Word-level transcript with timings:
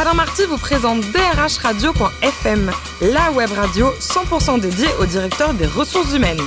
Alain 0.00 0.14
Marty 0.14 0.44
vous 0.44 0.58
présente 0.58 1.00
drhradio.fm, 1.10 2.70
la 3.00 3.32
web 3.32 3.50
radio 3.50 3.90
100% 3.98 4.60
dédiée 4.60 4.86
au 5.00 5.06
directeur 5.06 5.54
des 5.54 5.66
ressources 5.66 6.14
humaines. 6.14 6.38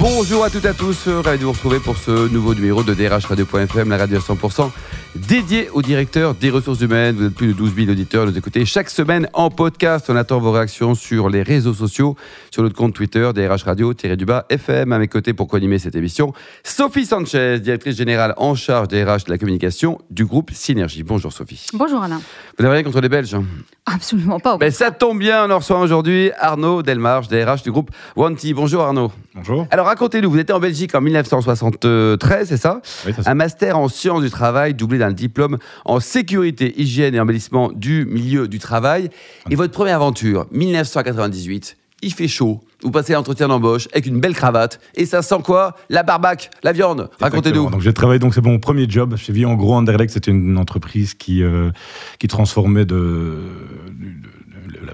Bonjour 0.00 0.44
à 0.44 0.48
toutes 0.48 0.64
et 0.64 0.68
à 0.68 0.72
tous, 0.72 1.08
ravi 1.08 1.38
de 1.38 1.44
vous 1.44 1.52
retrouver 1.52 1.78
pour 1.78 1.98
ce 1.98 2.32
nouveau 2.32 2.54
numéro 2.54 2.82
de 2.82 2.94
drhradio.fm, 2.94 3.90
la 3.90 3.98
radio 3.98 4.18
100% 4.18 4.70
dédié 5.14 5.68
au 5.70 5.82
directeur 5.82 6.34
des 6.34 6.48
ressources 6.50 6.80
humaines. 6.80 7.16
Vous 7.16 7.26
êtes 7.26 7.34
plus 7.34 7.48
de 7.48 7.52
12 7.52 7.74
000 7.74 7.90
auditeurs, 7.90 8.26
nous 8.26 8.38
écoutez 8.38 8.64
chaque 8.64 8.88
semaine 8.88 9.28
en 9.32 9.50
podcast. 9.50 10.06
On 10.08 10.16
attend 10.16 10.38
vos 10.38 10.52
réactions 10.52 10.94
sur 10.94 11.28
les 11.28 11.42
réseaux 11.42 11.74
sociaux, 11.74 12.16
sur 12.50 12.62
notre 12.62 12.76
compte 12.76 12.94
Twitter, 12.94 13.30
DRH 13.34 13.64
Radio-du-bas 13.64 14.46
FM. 14.48 14.92
À 14.92 14.98
mes 14.98 15.08
côtés 15.08 15.34
pour 15.34 15.48
co-animer 15.48 15.78
cette 15.78 15.96
émission, 15.96 16.32
Sophie 16.64 17.04
Sanchez, 17.06 17.60
directrice 17.60 17.96
générale 17.96 18.34
en 18.36 18.54
charge 18.54 18.88
des 18.88 19.04
RH 19.04 19.24
de 19.26 19.30
la 19.30 19.38
communication 19.38 19.98
du 20.10 20.24
groupe 20.24 20.50
Synergie. 20.52 21.02
Bonjour 21.02 21.32
Sophie. 21.32 21.66
Bonjour 21.74 22.02
Alain. 22.02 22.20
Vous 22.58 22.64
n'avez 22.64 22.76
rien 22.76 22.84
contre 22.84 23.00
les 23.00 23.08
Belges 23.08 23.34
hein? 23.34 23.44
Absolument 23.92 24.38
pas. 24.38 24.56
Mais 24.60 24.70
ça 24.70 24.90
tombe 24.90 25.18
bien, 25.18 25.46
on 25.46 25.50
en 25.50 25.58
reçoit 25.58 25.80
aujourd'hui 25.80 26.30
Arnaud 26.38 26.82
Delmarge, 26.82 27.28
DRH 27.28 27.62
du 27.62 27.72
groupe 27.72 27.90
Wanty. 28.16 28.54
Bonjour 28.54 28.82
Arnaud. 28.82 29.10
Bonjour. 29.34 29.66
Alors 29.70 29.86
racontez-nous, 29.86 30.30
vous 30.30 30.38
étiez 30.38 30.54
en 30.54 30.60
Belgique 30.60 30.94
en 30.94 31.00
1973, 31.00 32.48
c'est 32.48 32.56
ça? 32.56 32.80
Oui, 33.06 33.12
c'est 33.16 33.22
ça. 33.22 33.30
Un 33.30 33.34
master 33.34 33.78
en 33.78 33.88
sciences 33.88 34.22
du 34.22 34.30
travail 34.30 34.74
doublé 34.74 34.98
d'un 34.98 35.12
diplôme 35.12 35.58
en 35.84 35.98
sécurité, 35.98 36.80
hygiène 36.80 37.14
et 37.14 37.20
embellissement 37.20 37.70
du 37.74 38.06
milieu 38.06 38.46
du 38.48 38.58
travail. 38.58 39.10
Et 39.50 39.56
votre 39.56 39.72
première 39.72 39.96
aventure, 39.96 40.46
1998, 40.52 41.76
il 42.02 42.12
fait 42.12 42.28
chaud. 42.28 42.60
Vous 42.82 42.90
passez 42.90 43.12
l'entretien 43.12 43.48
d'embauche 43.48 43.88
avec 43.92 44.06
une 44.06 44.20
belle 44.20 44.34
cravate 44.34 44.80
et 44.94 45.04
ça 45.04 45.20
sent 45.20 45.40
quoi? 45.44 45.76
La 45.90 46.02
barbac, 46.02 46.50
la 46.62 46.72
viande. 46.72 47.10
Racontez-nous. 47.20 47.68
Donc 47.70 47.82
j'ai 47.82 47.92
travaillé, 47.92 48.18
donc 48.18 48.34
c'est 48.34 48.44
mon 48.44 48.58
premier 48.58 48.88
job 48.88 49.16
chez 49.16 49.32
Vie. 49.34 49.44
En 49.44 49.54
gros, 49.54 49.74
Anderlecht, 49.74 50.12
c'était 50.14 50.30
une 50.30 50.56
entreprise 50.56 51.12
qui, 51.14 51.42
euh, 51.42 51.70
qui 52.18 52.26
transformait 52.28 52.86
de- 52.86 53.38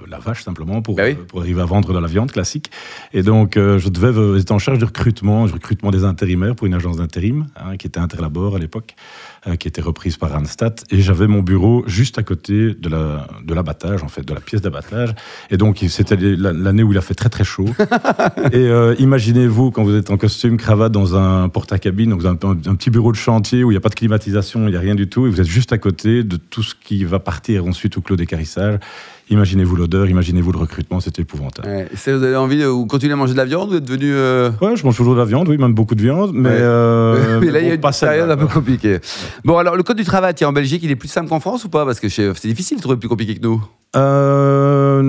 la, 0.09 0.19
vache 0.19 0.43
simplement 0.45 0.83
pour, 0.83 0.97
Bah 0.97 1.05
oui. 1.07 1.13
euh, 1.13 1.25
pour 1.27 1.41
arriver 1.41 1.61
à 1.61 1.65
vendre 1.65 1.93
de 1.93 1.99
la 1.99 2.07
viande 2.07 2.33
classique. 2.33 2.71
Et 3.13 3.23
donc 3.23 3.57
euh, 3.57 3.79
je 3.79 3.89
devais, 3.89 4.09
euh, 4.09 4.39
j'étais 4.39 4.53
en 4.53 4.59
charge 4.59 4.79
du 4.79 4.85
recrutement, 4.85 5.47
du 5.47 5.53
recrutement 5.53 5.91
des 5.91 6.05
intérimaires 6.05 6.55
pour 6.55 6.67
une 6.67 6.75
agence 6.75 6.97
d'intérim 6.97 7.47
hein, 7.57 7.77
qui 7.77 7.87
était 7.87 8.01
Interlabor 8.01 8.57
à 8.57 8.59
l'époque, 8.59 8.95
euh, 9.47 9.57
qui 9.57 9.69
était 9.69 9.81
reprise 9.83 10.17
par 10.17 10.31
Randstad. 10.31 10.81
Et 10.91 11.01
j'avais 11.03 11.27
mon 11.27 11.43
bureau 11.43 11.85
juste 11.87 12.19
à 12.19 12.23
côté 12.23 12.75
de 12.75 12.89
la 12.89 13.27
de 13.45 13.55
l'abattage 13.55 14.03
en 14.03 14.09
fait, 14.09 14.23
de 14.23 14.35
la 14.35 14.41
pièce 14.41 14.63
d'abattage. 14.63 15.15
Et 15.51 15.57
donc 15.57 15.85
c'était 15.89 16.17
l'année 16.17 16.83
où 16.83 16.93
il 16.93 16.99
a 16.99 17.03
fait 17.03 17.15
très 17.15 17.29
très 17.29 17.45
chaud. 17.45 17.69
Et 18.53 18.69
imaginez-vous 18.99 19.71
quand 19.71 19.85
vous 19.85 19.95
êtes 19.95 20.11
en 20.11 20.17
costume, 20.17 20.57
cravate 20.57 20.93
dans 20.93 21.17
un 21.17 21.49
porte-à-cabine, 21.49 22.11
donc 22.11 22.21
vous 22.21 22.27
avez 22.27 22.39
un, 22.43 22.51
un 22.51 22.75
petit 22.75 22.91
bureau 22.91 23.13
de 23.13 23.17
chantier 23.17 23.65
où 23.65 23.71
il 23.71 23.75
n'y 23.75 23.79
a 23.79 23.81
pas 23.81 23.89
de 23.89 23.95
climatisation, 23.95 24.67
il 24.67 24.71
n'y 24.71 24.77
a 24.77 24.81
rien 24.81 24.95
du 24.95 25.09
tout, 25.09 25.27
et 25.27 25.31
vous 25.31 25.41
êtes 25.41 25.47
juste 25.47 25.73
à 25.73 25.79
côté 25.79 26.23
de 26.23 26.37
tout 26.37 26.63
ce 26.63 26.75
qui 26.75 27.05
va 27.05 27.19
partir 27.19 27.67
ensuite 27.67 27.97
au 27.97 28.01
clos 28.01 28.17
d'écarissage. 28.17 28.79
Imaginez-vous 29.29 29.75
l'odeur, 29.75 30.09
imaginez-vous 30.09 30.53
le 30.53 30.59
recrutement, 30.59 31.01
c'était 31.01 31.23
épouvantable. 31.23 31.67
Ouais, 31.69 31.89
c'est- 31.95 32.13
vous 32.13 32.23
avez 32.23 32.37
envie 32.37 32.59
de 32.59 32.67
vous 32.67 32.87
continuer 32.87 33.13
à 33.13 33.17
manger 33.17 33.33
de 33.33 33.39
la 33.39 33.45
viande 33.45 33.71
Vous 33.71 33.77
êtes 33.77 33.85
devenu. 33.85 34.13
euh, 34.13 34.51
Ouais, 34.63 34.77
je 34.77 34.85
mange 34.85 34.97
toujours 34.97 35.15
de 35.15 35.19
la 35.19 35.25
viande, 35.25 35.49
oui, 35.49 35.59
même 35.59 35.75
beaucoup 35.75 35.97
de 35.97 36.03
viande, 36.03 36.31
mais, 36.33 36.49
Ouais. 36.49 36.55
euh, 36.61 37.41
mais 37.41 37.51
là, 37.51 37.59
il 37.61 37.67
y 37.67 37.71
a 37.73 37.77
bon, 37.77 37.89
une 37.89 37.99
période 38.01 38.31
un 38.31 38.37
peu 38.37 38.47
compliquée. 38.47 38.99
Bon, 39.45 39.59
alors, 39.59 39.75
le 39.75 39.83
code 39.83 39.97
du 39.97 40.05
travail, 40.05 40.33
tiens, 40.35 40.49
en 40.49 40.53
Belgique, 40.53 40.81
il 40.85 40.91
est 40.93 40.97
plus 40.97 41.09
simple 41.09 41.29
qu'en 41.29 41.41
France 41.41 41.65
ou 41.65 41.69
pas? 41.69 41.85
Parce 41.85 41.99
que 41.99 42.09
c'est 42.09 42.33
difficile 42.47 42.77
de 42.77 42.83
trouver 42.83 42.97
plus 42.99 43.09
compliqué 43.09 43.35
que 43.35 43.43
nous. 43.43 43.61
Euh, 43.97 45.03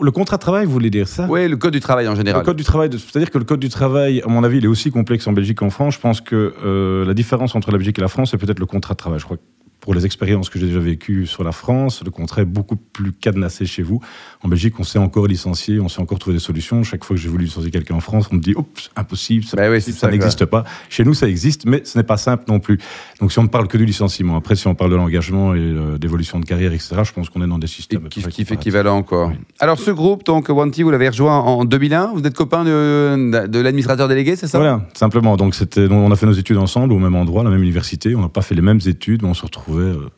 le 0.00 0.10
contrat 0.10 0.36
de 0.36 0.42
travail, 0.42 0.64
vous 0.64 0.72
voulez 0.72 0.90
dire 0.90 1.08
ça? 1.08 1.26
Oui, 1.28 1.46
le 1.48 1.56
code 1.56 1.72
du 1.72 1.80
travail 1.80 2.08
en 2.08 2.14
général. 2.14 2.40
Le 2.40 2.44
code 2.46 2.56
du 2.56 2.64
travail, 2.64 2.88
c'est-à-dire 2.92 3.30
que 3.30 3.38
le 3.38 3.44
code 3.44 3.60
du 3.60 3.68
travail, 3.68 4.22
à 4.24 4.28
mon 4.28 4.44
avis, 4.44 4.58
il 4.58 4.64
est 4.64 4.68
aussi 4.68 4.90
complexe 4.90 5.26
en 5.26 5.32
Belgique 5.32 5.58
qu'en 5.58 5.70
France. 5.70 5.94
Je 5.94 6.00
pense 6.00 6.20
que 6.20 6.54
euh, 6.64 7.04
la 7.04 7.14
différence 7.14 7.54
entre 7.54 7.70
la 7.70 7.78
Belgique 7.78 7.98
et 7.98 8.02
la 8.02 8.08
France, 8.08 8.30
c'est 8.30 8.38
peut-être 8.38 8.60
le 8.60 8.66
contrat 8.66 8.94
de 8.94 8.98
travail. 8.98 9.18
Je 9.18 9.24
crois 9.24 9.36
pour 9.82 9.94
les 9.94 10.06
expériences 10.06 10.48
que 10.48 10.60
j'ai 10.60 10.66
déjà 10.66 10.78
vécues 10.78 11.26
sur 11.26 11.42
la 11.42 11.50
France, 11.50 12.02
le 12.04 12.12
contrat 12.12 12.42
est 12.42 12.46
beaucoup 12.46 12.76
plus 12.76 13.12
cadenassé 13.12 13.66
chez 13.66 13.82
vous. 13.82 14.00
En 14.44 14.48
Belgique, 14.48 14.74
on 14.78 14.84
sait 14.84 15.00
encore 15.00 15.26
licencier, 15.26 15.80
on 15.80 15.88
sait 15.88 16.00
encore 16.00 16.20
trouver 16.20 16.36
des 16.36 16.42
solutions. 16.42 16.84
Chaque 16.84 17.02
fois 17.02 17.16
que 17.16 17.20
j'ai 17.20 17.28
voulu 17.28 17.46
licencier 17.46 17.72
quelqu'un 17.72 17.96
en 17.96 18.00
France, 18.00 18.28
on 18.30 18.36
me 18.36 18.40
dit, 18.40 18.54
oups, 18.54 18.90
impossible, 18.94 19.44
Bah 19.56 19.68
oui, 19.68 19.80
c'est 19.80 19.90
ça 19.90 20.02
ça, 20.02 20.10
n'existe 20.10 20.44
pas. 20.44 20.62
Chez 20.88 21.04
nous, 21.04 21.14
ça 21.14 21.28
existe, 21.28 21.66
mais 21.66 21.82
ce 21.84 21.98
n'est 21.98 22.04
pas 22.04 22.16
simple 22.16 22.44
non 22.46 22.60
plus. 22.60 22.78
Donc 23.20 23.32
si 23.32 23.40
on 23.40 23.42
ne 23.42 23.48
parle 23.48 23.66
que 23.66 23.76
du 23.76 23.84
licenciement, 23.84 24.36
après, 24.36 24.54
si 24.54 24.68
on 24.68 24.76
parle 24.76 24.92
de 24.92 24.96
l'engagement 24.96 25.52
et 25.52 25.58
euh, 25.58 25.98
d'évolution 25.98 26.38
de 26.38 26.44
carrière, 26.44 26.72
etc., 26.72 27.02
je 27.02 27.12
pense 27.12 27.28
qu'on 27.28 27.42
est 27.42 27.48
dans 27.48 27.58
des 27.58 27.64
Et 27.64 27.68
systèmes. 27.68 28.02
à 28.02 28.02
peu 28.04 28.08
qui, 28.08 28.22
qui 28.22 28.44
fait 28.44 28.54
équivalent. 28.54 29.04
Oui. 29.10 29.34
Alors, 29.58 29.80
ce 29.80 29.90
groupe, 29.90 30.24
donc, 30.24 30.48
Wanty, 30.48 30.84
vous 30.84 30.92
l'avez 30.92 31.08
rejoint 31.08 31.40
en 31.40 31.64
2001. 31.64 32.12
Vous 32.14 32.22
êtes 32.22 32.34
copain 32.36 32.62
de, 32.62 33.48
de 33.48 33.58
l'administrateur 33.58 34.06
délégué, 34.06 34.36
c'est 34.36 34.46
ça? 34.46 34.58
Voilà, 34.58 34.86
simplement. 34.94 35.36
Donc, 35.36 35.56
on 35.76 36.12
a 36.12 36.14
fait 36.16 36.26
nos 36.26 36.32
études 36.32 36.58
ensemble 36.58 36.92
au 36.92 37.00
même 37.00 37.16
endroit, 37.16 37.42
la 37.42 37.50
même 37.50 37.64
université. 37.64 38.14
On 38.14 38.20
n'a 38.20 38.28
pas 38.28 38.42
fait 38.42 38.54
les 38.54 38.62
mêmes 38.62 38.80
études, 38.86 39.22
mais 39.22 39.28
on 39.28 39.34
se 39.34 39.42
retrouvait 39.42 39.71
euh, 39.78 40.08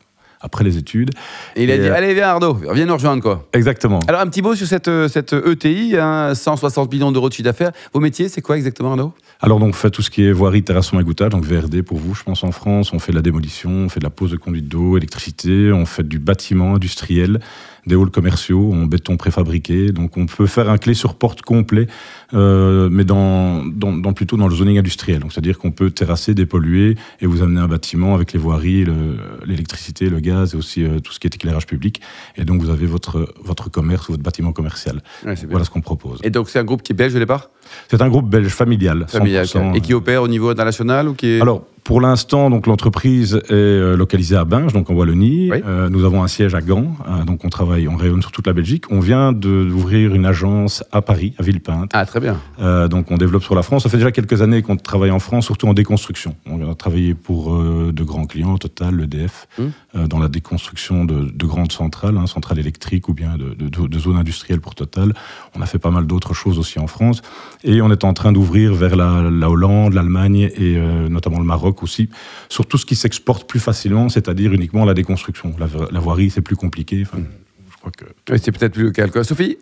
après 0.41 0.63
les 0.63 0.77
études. 0.77 1.11
Et 1.55 1.63
il 1.63 1.71
a 1.71 1.75
Et, 1.75 1.79
dit 1.79 1.87
euh, 1.87 1.95
Allez, 1.95 2.13
viens, 2.13 2.27
Arnaud, 2.29 2.53
viens 2.73 2.85
nous 2.85 2.93
rejoindre, 2.93 3.21
quoi. 3.21 3.47
Exactement. 3.53 3.99
Alors, 4.07 4.21
un 4.21 4.27
petit 4.27 4.41
mot 4.41 4.55
sur 4.55 4.67
cette, 4.67 4.87
euh, 4.87 5.07
cette 5.07 5.33
ETI, 5.33 5.97
hein, 5.97 6.33
160 6.35 6.91
millions 6.91 7.11
d'euros 7.11 7.29
de 7.29 7.33
chiffre 7.33 7.45
d'affaires. 7.45 7.71
Vos 7.93 7.99
métiers, 7.99 8.29
c'est 8.29 8.41
quoi 8.41 8.57
exactement, 8.57 8.91
Arnaud? 8.91 9.13
Alors, 9.41 9.59
donc, 9.59 9.69
on 9.69 9.73
fait 9.73 9.91
tout 9.91 10.01
ce 10.01 10.09
qui 10.09 10.23
est 10.23 10.31
voirie, 10.31 10.63
terrassement, 10.63 10.99
égouttage, 10.99 11.29
donc 11.29 11.43
VRD 11.43 11.81
pour 11.83 11.97
vous, 11.97 12.15
je 12.15 12.23
pense, 12.23 12.43
en 12.43 12.51
France. 12.51 12.93
On 12.93 12.99
fait 12.99 13.11
de 13.11 13.17
la 13.17 13.21
démolition, 13.21 13.69
on 13.69 13.89
fait 13.89 13.99
de 13.99 14.05
la 14.05 14.09
pose 14.09 14.31
de 14.31 14.37
conduite 14.37 14.67
d'eau, 14.67 14.97
électricité, 14.97 15.71
on 15.73 15.85
fait 15.85 16.07
du 16.07 16.19
bâtiment 16.19 16.75
industriel, 16.75 17.39
des 17.85 17.95
halls 17.95 18.09
commerciaux 18.09 18.73
en 18.73 18.85
béton 18.85 19.17
préfabriqué. 19.17 19.91
Donc, 19.91 20.15
on 20.17 20.25
peut 20.25 20.45
faire 20.47 20.69
un 20.69 20.77
clé 20.77 20.93
sur 20.93 21.15
porte 21.15 21.41
complet, 21.41 21.87
euh, 22.33 22.87
mais 22.89 23.03
dans, 23.03 23.63
dans, 23.65 23.91
dans- 23.93 24.13
plutôt 24.13 24.37
dans 24.37 24.47
le 24.47 24.55
zoning 24.55 24.79
industriel. 24.79 25.19
Donc, 25.19 25.33
c'est-à-dire 25.33 25.59
qu'on 25.59 25.71
peut 25.71 25.91
terrasser, 25.91 26.33
dépolluer 26.33 26.95
et 27.19 27.25
vous 27.27 27.41
amener 27.43 27.59
un 27.59 27.67
bâtiment 27.67 28.15
avec 28.15 28.31
les 28.33 28.39
voiries, 28.39 28.85
le- 28.85 29.17
l'électricité, 29.45 30.09
le, 30.09 30.21
gaz 30.21 30.53
et 30.53 30.57
aussi 30.57 30.83
euh, 30.83 30.99
tout 30.99 31.11
ce 31.11 31.19
qui 31.19 31.27
est 31.27 31.35
éclairage 31.35 31.67
public. 31.67 32.01
Et 32.37 32.45
donc, 32.45 32.61
vous 32.61 32.69
avez 32.69 32.85
votre, 32.87 33.33
votre 33.43 33.69
commerce 33.69 34.07
ou 34.07 34.13
votre 34.13 34.23
bâtiment 34.23 34.53
commercial. 34.53 35.03
Ouais. 35.25 35.35
Voilà 35.49 35.65
ce 35.65 35.69
qu'on 35.69 35.81
propose. 35.81 36.19
Et 36.23 36.29
donc, 36.29 36.49
c'est 36.49 36.57
un 36.59 36.63
groupe 36.63 36.81
qui 36.81 36.93
est 36.93 36.95
belge 36.95 37.13
au 37.15 37.19
départ? 37.19 37.49
C'est 37.89 38.01
un 38.01 38.09
groupe 38.09 38.29
belge 38.29 38.49
familial. 38.49 39.05
Familial, 39.07 39.45
100%, 39.45 39.75
Et 39.75 39.81
qui 39.81 39.93
opère 39.93 40.21
au 40.23 40.27
niveau 40.27 40.49
international 40.49 41.09
ou 41.09 41.13
qui 41.13 41.27
est... 41.27 41.41
alors, 41.41 41.63
pour 41.85 42.01
l'instant, 42.01 42.49
donc 42.49 42.65
l'entreprise 42.65 43.35
est 43.35 43.51
euh, 43.53 43.95
localisée 43.95 44.35
à 44.35 44.43
Binge, 44.43 44.73
donc 44.73 44.89
en 44.89 44.95
Wallonie. 44.95 45.49
Oui. 45.51 45.61
Euh, 45.67 45.87
nous 45.87 46.03
avons 46.03 46.23
un 46.23 46.27
siège 46.27 46.55
à 46.55 46.61
Gand, 46.61 46.95
euh, 47.07 47.23
donc 47.25 47.45
on 47.45 47.49
travaille, 47.49 47.87
on 47.87 47.95
rayonne 47.95 48.21
sur 48.23 48.31
toute 48.31 48.47
la 48.47 48.53
Belgique. 48.53 48.85
On 48.89 48.99
vient 48.99 49.31
d'ouvrir 49.31 50.15
une 50.15 50.25
agence 50.25 50.83
à 50.91 51.03
Paris, 51.03 51.35
à 51.37 51.43
Villepinte. 51.43 51.91
Ah, 51.93 52.03
très 52.07 52.19
bien. 52.19 52.41
Euh, 52.59 52.87
donc 52.87 53.11
on 53.11 53.17
développe 53.17 53.43
sur 53.43 53.53
la 53.53 53.61
France. 53.61 53.83
Ça 53.83 53.89
fait 53.89 53.97
déjà 53.97 54.11
quelques 54.11 54.41
années 54.41 54.63
qu'on 54.63 54.77
travaille 54.77 55.11
en 55.11 55.19
France, 55.19 55.45
surtout 55.45 55.67
en 55.67 55.75
déconstruction. 55.75 56.35
On 56.47 56.67
a 56.67 56.73
travaillé 56.73 57.13
pour 57.13 57.55
de 57.55 58.03
grands 58.03 58.25
clients, 58.25 58.57
Total, 58.57 58.99
EDF, 59.01 59.47
Hum. 59.59 59.71
euh, 59.95 60.07
dans 60.07 60.17
la 60.17 60.27
déconstruction 60.27 61.05
de, 61.05 61.31
de 61.31 61.45
grandes 61.45 61.71
centrales, 61.71 62.17
hein, 62.17 62.25
centrales 62.25 62.57
électriques 62.57 63.09
ou 63.09 63.13
bien 63.13 63.37
de, 63.37 63.53
de- 63.53 63.69
de- 63.69 63.87
de 63.87 63.99
zones 63.99 64.17
industrielles 64.17 64.59
pour 64.59 64.73
Total. 64.73 65.13
On 65.55 65.61
a 65.61 65.67
fait 65.67 65.77
pas 65.77 65.91
mal 65.91 66.07
d'autres 66.07 66.33
choses 66.33 66.57
aussi 66.57 66.79
en 66.79 66.87
France. 66.87 67.21
Et 67.63 67.79
on 67.83 67.91
est 67.91 68.03
en 68.03 68.13
train 68.13 68.31
d'ouvrir 68.31 68.73
vers 68.73 68.95
la, 68.95 69.29
la 69.31 69.49
Hollande, 69.51 69.93
l'Allemagne 69.93 70.49
et 70.57 70.79
notamment 71.09 71.37
le 71.37 71.45
Maroc 71.45 71.74
aussi, 71.83 72.09
sur 72.49 72.65
tout 72.65 72.77
ce 72.77 72.85
qui 72.85 72.95
s'exporte 72.95 73.47
plus 73.47 73.59
facilement, 73.59 74.09
c'est-à-dire 74.09 74.53
uniquement 74.53 74.85
la 74.85 74.93
déconstruction. 74.93 75.55
La, 75.59 75.67
la 75.91 75.99
voirie, 75.99 76.29
c'est 76.29 76.41
plus 76.41 76.55
compliqué. 76.55 77.03
Enfin, 77.05 77.23
je 77.71 77.77
crois 77.77 77.91
que 77.91 78.05
Oui, 78.31 78.39
c'est 78.43 78.51
peut-être 78.51 78.73
plus 78.73 78.83
local. 78.83 79.11
Quoi. 79.11 79.23
Sophie? 79.23 79.57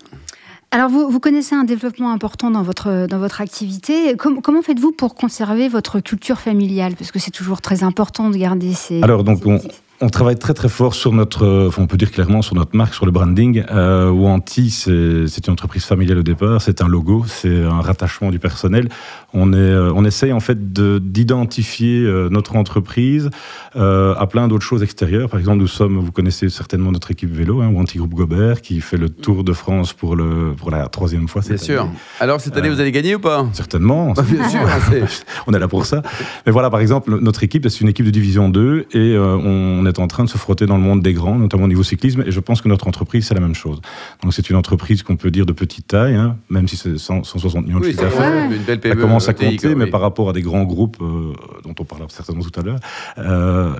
Alors, 0.72 0.90
vous, 0.90 1.08
vous 1.10 1.20
connaissez 1.20 1.54
un 1.54 1.66
développement 1.66 2.12
important 2.12 2.50
dans 2.50 2.64
votre, 2.64 3.06
dans 3.08 3.20
votre 3.20 3.42
activité. 3.42 4.16
Com- 4.18 4.42
comment 4.42 4.64
faites-vous 4.64 4.92
pour 4.92 5.14
conserver 5.14 5.70
votre 5.70 6.00
culture 6.00 6.40
familiale? 6.40 6.96
Parce 6.96 7.12
que 7.12 7.20
c'est 7.20 7.30
toujours 7.30 7.62
très 7.62 7.84
important 7.84 8.32
de 8.32 8.38
garder 8.38 8.74
ces. 8.74 9.04
Alors, 9.04 9.24
donc, 9.24 9.44
ces 9.44 9.50
on, 9.50 9.62
on 10.04 10.10
travaille 10.10 10.36
très 10.38 10.54
très 10.54 10.68
fort 10.68 10.94
sur 10.96 11.14
notre, 11.14 11.68
enfin, 11.70 11.82
on 11.82 11.88
peut 11.88 11.96
dire 11.96 12.12
clairement 12.12 12.42
sur 12.42 12.56
notre 12.56 12.76
marque, 12.76 12.94
sur 12.94 13.06
le 13.06 13.12
branding. 13.12 13.64
Euh, 13.72 14.10
Wanty, 14.10 14.70
c'est 14.70 15.48
une 15.48 15.54
entreprise 15.54 15.86
familiale 15.86 16.18
au 16.18 16.24
départ, 16.24 16.62
c'est 16.62 16.82
un 16.82 16.90
logo, 16.90 17.24
c'est 17.26 17.64
un 17.64 17.80
rattachement 17.80 18.30
du 18.30 18.38
personnel. 18.38 18.90
On, 19.34 19.54
est, 19.54 19.56
euh, 19.56 19.94
on 19.96 20.04
essaye 20.04 20.34
en 20.34 20.42
fait 20.42 20.74
de- 20.74 21.00
d'identifier 21.00 22.04
euh, 22.04 22.28
notre 22.30 22.58
entreprise 22.58 23.30
euh, 23.78 24.14
à 24.18 24.28
plein 24.28 24.48
d'autres 24.50 24.66
choses 24.66 24.84
extérieures. 24.84 25.30
Par 25.30 25.40
exemple, 25.40 25.60
nous 25.60 25.68
sommes, 25.68 25.98
vous 26.00 26.12
connaissez 26.12 26.50
certainement 26.50 26.92
notre 26.92 27.10
équipe 27.12 27.34
vélo, 27.34 27.62
hein, 27.62 27.70
Wanty 27.74 27.98
Group 27.98 28.14
Gobert, 28.14 28.62
qui 28.62 28.82
fait 28.82 28.98
le 28.98 29.08
Tour 29.10 29.46
de 29.46 29.54
France 29.54 29.94
pour, 29.94 30.16
le, 30.18 30.54
pour 30.58 30.70
la 30.70 30.88
troisième 30.90 31.30
fois 31.30 31.42
Bien 31.42 31.52
cette 31.58 31.62
sûr. 31.66 31.82
année. 31.84 31.92
Alors, 32.20 32.42
cette 32.42 32.58
année, 32.58 32.68
Euh, 32.68 32.74
vous 32.74 32.82
allez 32.82 32.92
gagner 32.92 33.16
ou 33.16 33.20
pas? 33.20 33.46
Certainement. 33.54 34.12
Bah, 34.14 34.24
Bien 34.30 34.50
sûr. 34.50 34.60
on 35.48 35.54
est 35.54 35.60
là 35.60 35.68
pour 35.70 35.86
ça. 35.86 36.02
Mais 36.46 36.52
voilà, 36.52 36.70
par 36.70 36.82
exemple, 36.82 37.18
notre 37.22 37.44
équipe, 37.44 37.68
c'est 37.70 37.80
une 37.82 37.88
équipe 37.90 38.06
de 38.06 38.12
division 38.12 38.50
2 38.50 38.88
et 38.94 39.18
on 39.18 39.86
est 39.86 39.93
en 40.00 40.08
train 40.08 40.24
de 40.24 40.30
se 40.30 40.38
frotter 40.38 40.66
dans 40.66 40.78
le 40.78 40.84
monde 40.84 41.02
des 41.02 41.14
grands, 41.14 41.36
notamment 41.38 41.66
au 41.66 41.68
niveau 41.68 41.84
cyclisme. 41.84 42.24
Et 42.26 42.32
je 42.32 42.40
pense 42.40 42.62
que 42.62 42.68
notre 42.68 42.88
entreprise, 42.88 43.28
c'est 43.28 43.34
la 43.34 43.40
même 43.42 43.56
chose. 43.56 43.82
Donc 44.22 44.34
c'est 44.34 44.50
une 44.50 44.56
entreprise 44.56 45.04
qu'on 45.04 45.16
peut 45.18 45.32
dire 45.32 45.46
de 45.46 45.54
petite 45.54 45.88
taille, 45.88 46.16
hein, 46.16 46.38
même 46.50 46.68
si 46.68 46.78
c'est 46.78 46.98
100 46.98 47.24
160 47.24 47.66
millions 47.66 47.80
de 47.80 47.86
Oui, 47.86 47.92
chiffre 47.92 48.04
d'affaires. 48.04 48.30
vrai, 48.48 48.56
une 48.56 48.64
belle 48.64 48.78
Ça 48.78 48.82
PME. 48.90 49.02
commence 49.02 49.28
à 49.30 49.32
ETI, 49.32 49.46
compter, 49.58 49.76
mais 49.76 49.86
oui. 49.86 49.92
par 49.92 50.02
rapport 50.02 50.30
à 50.30 50.34
des 50.34 50.42
grands 50.42 50.64
groupes 50.64 50.98
euh, 51.02 51.34
dont 51.64 51.76
on 51.80 51.84
parlera 51.86 52.10
certainement 52.10 52.44
tout 52.44 52.60
à 52.60 52.64
l'heure, 52.64 52.80
euh, 53.18 53.74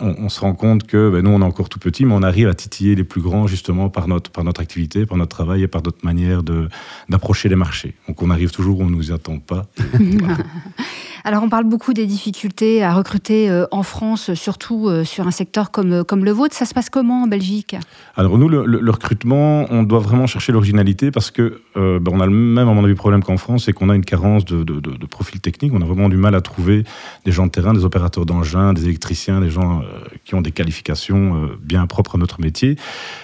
on, 0.00 0.14
on 0.18 0.28
se 0.28 0.40
rend 0.40 0.54
compte 0.54 0.84
que 0.86 1.10
ben, 1.10 1.22
nous, 1.22 1.30
on 1.30 1.40
est 1.40 1.44
encore 1.44 1.68
tout 1.68 1.78
petit, 1.78 2.04
mais 2.04 2.14
on 2.14 2.22
arrive 2.22 2.48
à 2.48 2.54
titiller 2.54 2.94
les 2.94 3.04
plus 3.04 3.20
grands 3.20 3.46
justement 3.46 3.88
par 3.88 4.08
notre, 4.08 4.30
par 4.30 4.44
notre 4.44 4.60
activité, 4.60 5.06
par 5.06 5.16
notre 5.18 5.34
travail 5.36 5.62
et 5.62 5.68
par 5.68 5.82
notre 5.82 6.04
manière 6.04 6.42
de- 6.42 6.68
d'approcher 7.08 7.48
les 7.48 7.56
marchés. 7.56 7.94
Donc 8.08 8.22
on 8.22 8.30
arrive 8.30 8.50
toujours 8.50 8.80
où 8.80 8.82
on 8.82 8.86
ne 8.90 8.94
nous 8.96 9.10
y 9.10 9.12
attend 9.12 9.38
pas. 9.38 9.66
Alors 11.24 11.44
on 11.44 11.48
parle 11.48 11.64
beaucoup 11.64 11.92
des 11.92 12.06
difficultés 12.06 12.82
à 12.82 12.94
recruter 12.94 13.48
euh, 13.48 13.64
en 13.70 13.84
France, 13.84 14.34
surtout 14.34 14.88
euh, 14.88 15.04
sur 15.04 15.26
un 15.28 15.30
secteur 15.30 15.70
comme, 15.70 15.92
euh, 15.92 16.04
comme 16.04 16.24
le 16.24 16.32
vôtre. 16.32 16.54
Ça 16.54 16.64
se 16.64 16.74
passe 16.74 16.90
comment 16.90 17.22
en 17.22 17.26
Belgique? 17.28 17.76
Alors 18.16 18.38
nous, 18.38 18.48
le, 18.48 18.90
recrutement, 18.90 19.66
on 19.70 19.84
doit 19.84 20.00
vraiment 20.00 20.26
chercher 20.26 20.50
l'originalité 20.52 21.10
parce 21.10 21.30
que 21.30 21.60
ben, 21.74 22.10
on 22.10 22.20
a 22.20 22.26
le 22.26 22.32
même, 22.32 22.68
à 22.68 22.72
mon 22.72 22.84
avis, 22.84 22.94
problème 22.94 23.22
qu'en 23.22 23.36
France, 23.36 23.64
c'est 23.64 23.72
qu'on 23.72 23.88
a 23.88 23.94
une 23.94 24.04
carence 24.04 24.44
de, 24.44 24.64
de, 24.64 24.80
de, 24.80 24.90
de 24.96 25.06
profil 25.06 25.40
technique. 25.40 25.72
On 25.72 25.80
a 25.80 25.84
vraiment 25.84 26.08
du 26.08 26.16
mal 26.16 26.34
à 26.34 26.40
trouver 26.40 26.84
des 27.24 27.32
gens 27.32 27.46
de 27.46 27.50
terrain, 27.50 27.72
des 27.72 27.84
opérateurs 27.84 28.26
d'engins, 28.26 28.72
des 28.72 28.84
électriciens, 28.84 29.40
des 29.40 29.50
gens 29.50 29.82
qui 30.24 30.34
ont 30.34 30.40
des 30.42 30.50
qualifications 30.50 31.50
bien 31.62 31.86
propres 31.86 32.16
à 32.16 32.18
notre 32.18 32.40
métier. 32.40 32.76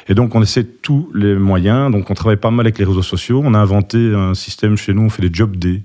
Et 0.09 0.15
donc 0.15 0.35
on 0.35 0.43
essaie 0.43 0.65
tous 0.65 1.11
les 1.15 1.35
moyens. 1.35 1.91
Donc 1.91 2.11
on 2.11 2.15
travaille 2.15 2.37
pas 2.37 2.51
mal 2.51 2.67
avec 2.67 2.79
les 2.79 2.85
réseaux 2.85 3.03
sociaux. 3.03 3.43
On 3.45 3.55
a 3.55 3.59
inventé 3.59 4.15
un 4.15 4.35
système 4.35 4.77
chez 4.77 4.95
nous, 4.95 5.03
on 5.03 5.11
fait 5.11 5.23
des 5.23 5.35
job 5.35 5.57
days 5.57 5.83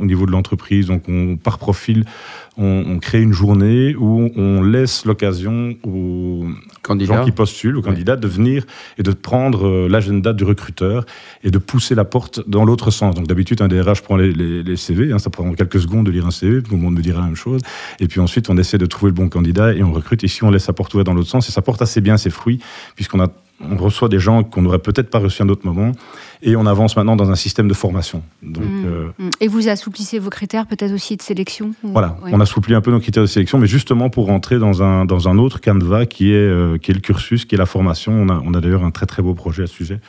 au 0.00 0.04
niveau 0.04 0.26
de 0.26 0.30
l'entreprise. 0.30 0.86
Donc 0.86 1.08
on, 1.08 1.37
par 1.38 1.58
profil, 1.58 2.04
on, 2.56 2.84
on 2.88 2.98
crée 2.98 3.22
une 3.22 3.32
journée 3.32 3.94
où 3.96 4.30
on 4.36 4.62
laisse 4.62 5.04
l'occasion 5.04 5.76
aux 5.84 6.46
Candidat. 6.82 7.14
gens 7.18 7.24
qui 7.24 7.30
postulent, 7.32 7.76
aux 7.76 7.82
candidats, 7.82 8.16
de 8.16 8.26
venir 8.26 8.64
et 8.98 9.02
de 9.02 9.12
prendre 9.12 9.66
euh, 9.66 9.88
l'agenda 9.88 10.32
du 10.32 10.44
recruteur 10.44 11.06
et 11.44 11.50
de 11.50 11.58
pousser 11.58 11.94
la 11.94 12.04
porte 12.04 12.40
dans 12.48 12.64
l'autre 12.64 12.90
sens. 12.90 13.14
Donc 13.14 13.26
d'habitude, 13.28 13.62
un 13.62 13.68
DRH 13.68 14.02
prend 14.02 14.16
les, 14.16 14.32
les- 14.32 14.62
les 14.62 14.76
CV, 14.76 15.12
hein, 15.12 15.18
ça 15.18 15.30
prend 15.30 15.52
quelques 15.52 15.80
secondes 15.80 16.06
de 16.06 16.10
lire 16.10 16.26
un 16.26 16.30
CV, 16.32 16.62
tout 16.62 16.72
le 16.72 16.78
monde 16.78 16.94
me 16.94 17.02
dira 17.02 17.20
la 17.20 17.26
même 17.26 17.36
chose. 17.36 17.60
Et 18.00 18.08
puis 18.08 18.18
ensuite, 18.20 18.50
on 18.50 18.56
essaie 18.56 18.78
de 18.78 18.86
trouver 18.86 19.10
le 19.10 19.14
bon 19.14 19.28
candidat 19.28 19.72
et 19.74 19.82
on 19.82 19.92
recrute. 19.92 20.22
Ici, 20.24 20.42
on 20.42 20.50
laisse 20.50 20.66
la 20.66 20.72
porte 20.72 20.92
ouverte 20.94 21.06
dans 21.06 21.14
l'autre 21.14 21.28
sens 21.30 21.48
et 21.48 21.52
ça 21.52 21.62
porte 21.62 21.80
assez 21.82 22.00
bien 22.00 22.16
ses 22.16 22.30
fruits 22.30 22.58
puisqu'on 22.96 23.20
a 23.20 23.28
on 23.60 23.76
reçoit 23.76 24.08
des 24.08 24.18
gens 24.18 24.42
qu'on 24.44 24.62
n'aurait 24.62 24.78
peut-être 24.78 25.10
pas 25.10 25.18
reçus 25.18 25.42
à 25.42 25.44
un 25.44 25.48
autre 25.48 25.66
moment 25.66 25.92
et 26.42 26.54
on 26.56 26.64
avance 26.66 26.96
maintenant 26.96 27.16
dans 27.16 27.30
un 27.30 27.34
système 27.34 27.66
de 27.68 27.74
formation. 27.74 28.22
Donc 28.42 28.64
Mm. 28.64 28.84
euh, 28.86 29.08
Mm. 29.18 29.30
Et 29.40 29.48
vous 29.48 29.68
assouplissez 29.68 30.18
vos 30.18 30.30
critères 30.30 30.66
peut-être 30.66 30.92
aussi 30.92 31.16
de 31.16 31.22
sélection 31.22 31.72
ou- 31.82 31.88
voilà, 31.92 32.16
Ouais. 32.22 32.30
on 32.32 32.40
assouplit 32.40 32.74
un 32.74 32.80
peu 32.80 32.90
nos 32.90 33.00
critères 33.00 33.22
de 33.24 33.28
sélection, 33.28 33.58
mais 33.58 33.66
justement 33.66 34.10
pour 34.10 34.26
rentrer 34.26 34.58
dans 34.58 34.82
un, 34.82 35.04
dans 35.04 35.28
un 35.28 35.38
autre 35.38 35.60
canevas 35.60 36.06
qui 36.06 36.30
est, 36.32 36.36
euh, 36.36 36.78
qui 36.78 36.90
est 36.92 36.94
le 36.94 37.00
cursus, 37.00 37.44
qui 37.44 37.54
est 37.56 37.58
la 37.58 37.66
formation. 37.66 38.12
On 38.12 38.28
a, 38.28 38.40
on 38.44 38.54
a 38.54 38.60
d'ailleurs 38.60 38.84
un 38.84 38.90
très 38.92 39.06
très 39.06 39.22
beau 39.22 39.34
projet 39.34 39.64
à 39.64 39.66
ce 39.66 39.74
sujet. 39.74 40.00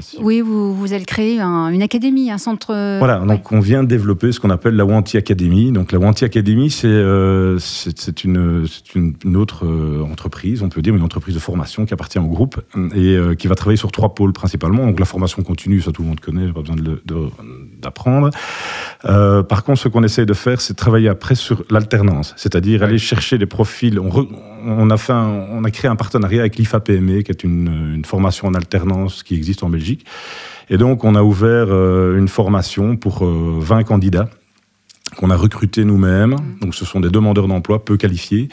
Si- 0.00 0.18
Oui, 0.20 0.40
vous, 0.40 0.74
vous 0.74 0.92
allez 0.92 1.04
créer 1.04 1.40
un- 1.40 1.68
une 1.68 1.82
académie, 1.82 2.30
un 2.30 2.38
centre. 2.38 2.72
Voilà, 2.98 3.20
ouais. 3.20 3.26
donc 3.26 3.52
on 3.52 3.60
vient 3.60 3.82
de 3.82 3.88
développer 3.88 4.32
ce 4.32 4.40
qu'on 4.40 4.50
appelle 4.50 4.74
la 4.76 4.84
Wanty 4.84 5.16
Academy. 5.16 5.72
Donc 5.72 5.92
la 5.92 5.98
Wanty 5.98 6.24
Academy, 6.24 6.70
c'est 6.70 6.86
euh, 6.88 7.58
c'est 7.58 8.24
une, 8.24 8.66
c'est 8.66 8.94
une, 8.94 9.14
une 9.24 9.36
autre 9.36 9.66
euh, 9.66 10.02
entreprise, 10.02 10.62
on 10.62 10.68
peut 10.68 10.82
dire, 10.82 10.94
une 10.96 11.02
entreprise 11.02 11.34
de 11.34 11.40
formation 11.40 11.86
qui 11.86 11.94
appartient 11.94 12.18
au 12.18 12.26
groupe 12.26 12.60
et 12.94 13.14
euh, 13.16 13.34
qui 13.34 13.46
va 13.46 13.54
travailler 13.54 13.76
sur 13.76 13.92
trois 13.92 14.14
pôles 14.14 14.32
principalement. 14.32 14.86
Donc 14.86 14.98
la 14.98 15.06
formation 15.06 15.42
continue, 15.42 15.80
ça 15.80 15.92
tout 15.92 16.02
le 16.02 16.08
monde 16.08 16.20
connaît, 16.20 16.52
pas 16.52 16.60
besoin 16.60 16.76
de 16.76 16.82
le- 16.82 17.02
de- 17.04 17.28
d'apprendre. 17.80 18.30
Euh, 19.04 19.42
par 19.42 19.64
contre, 19.64 19.80
ce 19.80 19.88
qu'on 19.88 20.02
essaye 20.02 20.26
de 20.26 20.34
faire, 20.34 20.60
c'est 20.60 20.72
de 20.72 20.78
travailler 20.78 21.08
après 21.08 21.34
sur 21.34 21.62
l'alternance, 21.70 22.34
c'est-à-dire 22.36 22.82
aller 22.82 22.98
chercher 22.98 23.38
les 23.38 23.46
profils. 23.46 23.98
On, 24.00 24.08
re- 24.08 24.28
on 24.66 24.88
a 24.90 24.96
fait, 24.96 25.12
un- 25.12 25.44
on 25.52 25.62
a 25.64 25.70
créé 25.70 25.90
un 25.90 25.96
partenariat 25.96 26.40
avec 26.40 26.56
l'IFA 26.56 26.80
PME, 26.80 27.20
qui 27.22 27.30
est 27.30 27.44
une, 27.44 27.92
une 27.96 28.04
formation 28.04 28.48
en 28.48 28.54
alternance 28.54 29.22
qui 29.22 29.34
existe 29.34 29.62
en 29.62 29.68
Belgique. 29.68 29.83
Et 30.70 30.76
donc, 30.76 31.04
on 31.04 31.14
a 31.14 31.22
ouvert 31.22 31.66
euh, 31.68 32.18
une 32.18 32.28
formation 32.28 32.96
pour 32.96 33.24
euh, 33.24 33.58
20 33.60 33.84
candidats 33.84 34.28
qu'on 35.16 35.30
a 35.30 35.36
recrutés 35.36 35.84
nous-mêmes. 35.84 36.36
Donc, 36.60 36.74
ce 36.74 36.84
sont 36.84 37.00
des 37.00 37.10
demandeurs 37.10 37.48
d'emploi 37.48 37.84
peu 37.84 37.96
qualifiés. 37.96 38.48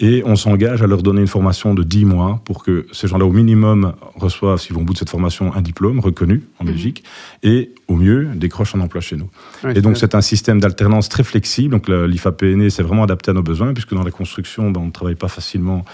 Et 0.00 0.22
on 0.24 0.36
s'engage 0.36 0.80
à 0.80 0.86
leur 0.86 1.02
donner 1.02 1.20
une 1.20 1.26
formation 1.26 1.74
de 1.74 1.82
10 1.82 2.04
mois 2.04 2.40
pour 2.44 2.62
que 2.62 2.86
ces 2.92 3.08
gens-là, 3.08 3.24
au 3.26 3.32
minimum, 3.32 3.94
reçoivent, 4.14 4.60
s'ils 4.60 4.74
vont 4.74 4.82
au 4.82 4.84
bout 4.84 4.92
de 4.92 4.98
cette 4.98 5.10
formation, 5.10 5.52
un 5.52 5.60
diplôme 5.60 5.98
reconnu 5.98 6.44
en 6.60 6.64
Belgique 6.64 7.02
et, 7.42 7.72
au 7.88 7.96
mieux, 7.96 8.28
décrochent 8.36 8.76
un 8.76 8.80
emploi 8.80 9.00
chez 9.00 9.16
nous. 9.16 9.28
Et 9.74 9.80
donc, 9.80 9.96
c'est 9.96 10.08
c'est 10.08 10.14
un 10.14 10.20
système 10.22 10.60
d'alternance 10.60 11.10
très 11.10 11.24
flexible. 11.24 11.70
Donc, 11.72 11.88
l'IFA-PNE, 11.88 12.70
c'est 12.70 12.84
vraiment 12.84 13.02
adapté 13.02 13.32
à 13.32 13.34
nos 13.34 13.42
besoins, 13.42 13.74
puisque 13.74 13.92
dans 13.92 14.04
la 14.04 14.10
construction, 14.10 14.70
ben, 14.70 14.80
on 14.80 14.86
ne 14.86 14.90
travaille 14.90 15.16
pas 15.16 15.28
facilement 15.28 15.84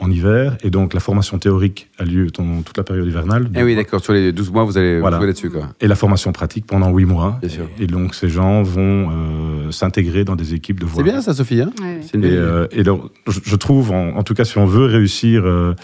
en 0.00 0.10
hiver. 0.10 0.56
Et 0.62 0.70
donc, 0.70 0.94
la 0.94 1.00
formation 1.00 1.38
théorique 1.38 1.88
a 1.98 2.04
lieu 2.04 2.26
pendant 2.34 2.62
toute 2.62 2.76
la 2.76 2.82
période 2.84 3.06
hivernale. 3.06 3.50
Eh 3.54 3.62
oui, 3.62 3.76
d'accord, 3.76 4.02
sur 4.02 4.12
les 4.12 4.32
12 4.32 4.50
mois, 4.50 4.64
vous 4.64 4.76
allez 4.78 4.98
Voilà. 5.00 5.18
jouer 5.18 5.26
là-dessus. 5.26 5.50
Quoi. 5.50 5.68
Et 5.80 5.86
la 5.86 5.94
formation 5.94 6.32
pratique 6.32 6.66
pendant 6.66 6.90
8 6.90 7.04
mois. 7.04 7.38
Bien 7.40 7.50
sûr. 7.50 7.68
Et 7.78 7.86
donc, 7.86 8.14
ces 8.14 8.28
gens 8.28 8.62
vont 8.62 9.10
euh, 9.10 9.70
s'intégrer 9.70 10.24
dans 10.24 10.36
des 10.36 10.54
équipes 10.54 10.80
de 10.80 10.86
voix. 10.86 11.04
C'est 11.04 11.10
bien 11.10 11.20
ça, 11.20 11.34
Sophie. 11.34 11.60
Hein 11.60 11.70
Ouais, 11.80 11.84
ouais. 11.84 12.00
C'est 12.02 12.14
une 12.14 12.24
Et, 12.24 12.28
belle 12.28 12.32
idée. 12.38 12.42
euh, 12.42 12.66
et 12.72 12.80
alors, 12.80 13.10
je, 13.28 13.56
trouve, 13.56 13.92
en, 13.92 14.16
en 14.16 14.22
tout 14.22 14.34
cas, 14.34 14.44
si 14.44 14.58
on 14.58 14.66
veut 14.66 14.86
réussir 14.86 15.42
euh, 15.44 15.74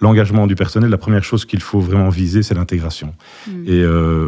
l'engagement 0.00 0.46
du 0.46 0.54
personnel, 0.56 0.90
la 0.90 0.98
première 0.98 1.24
chose 1.24 1.44
qu'il 1.44 1.60
faut 1.60 1.80
vraiment 1.80 2.08
viser, 2.08 2.42
c'est 2.42 2.54
l'intégration. 2.54 3.14
Mm. 3.46 3.50
Et 3.66 3.82
euh, 3.82 4.26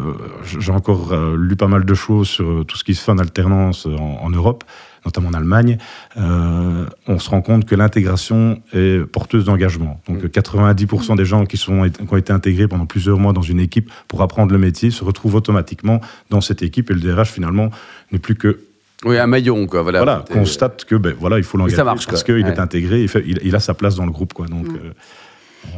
j'ai 0.58 0.72
encore 0.72 1.12
euh, 1.12 1.36
lu 1.38 1.56
pas 1.56 1.68
mal 1.68 1.84
de 1.84 1.94
choses 1.94 2.28
sur 2.28 2.64
tout 2.66 2.76
ce 2.76 2.84
qui 2.84 2.94
se 2.94 3.02
fait 3.02 3.12
en 3.12 3.18
alternance 3.18 3.86
en, 3.86 4.18
en 4.22 4.30
Europe, 4.30 4.64
notamment 5.08 5.30
en 5.30 5.34
Allemagne. 5.34 5.78
Euh, 6.16 6.84
on 7.06 7.18
se 7.18 7.30
rend 7.30 7.40
compte 7.40 7.64
que 7.64 7.74
l'intégration 7.74 8.60
est 8.74 9.04
porteuse 9.06 9.44
d'engagement. 9.46 10.00
Donc, 10.08 10.22
Mm. 10.22 10.26
euh, 10.26 10.28
90% 10.28 11.16
des 11.16 11.24
gens 11.24 11.46
qui, 11.46 11.56
sont, 11.56 11.88
qui 11.88 12.12
ont 12.12 12.16
été 12.16 12.32
intégrés 12.32 12.68
pendant 12.68 12.86
plusieurs 12.86 13.18
mois 13.18 13.32
dans 13.32 13.42
une 13.42 13.60
équipe 13.60 13.90
pour 14.06 14.22
apprendre 14.22 14.52
le 14.52 14.58
métier 14.58 14.90
se 14.90 15.02
retrouvent 15.04 15.34
automatiquement 15.36 16.00
dans 16.30 16.40
cette 16.40 16.62
équipe 16.62 16.90
et 16.90 16.94
le 16.94 17.00
DRH, 17.00 17.30
finalement, 17.30 17.70
n'est 18.12 18.18
plus 18.18 18.34
que 18.36 18.60
Oui, 19.04 19.16
un 19.16 19.26
maillon, 19.28 19.66
quoi. 19.66 19.82
Voilà, 19.82 20.24
constate 20.30 20.84
que 20.84 20.96
ben 20.96 21.14
voilà, 21.18 21.38
il 21.38 21.44
faut 21.44 21.56
l'engager 21.56 21.76
parce 21.84 22.24
qu'il 22.24 22.34
Ouais. 22.44 22.50
est 22.50 22.58
intégré, 22.58 23.00
il, 23.02 23.08
fait- 23.08 23.22
il- 23.26 23.38
il 23.44 23.54
a 23.54 23.60
sa 23.60 23.72
place 23.74 23.94
dans 23.94 24.04
le 24.04 24.10
groupe, 24.10 24.32
quoi. 24.32 24.46
Donc, 24.46 24.66
Mm. 24.66 24.74
euh, 24.76 24.92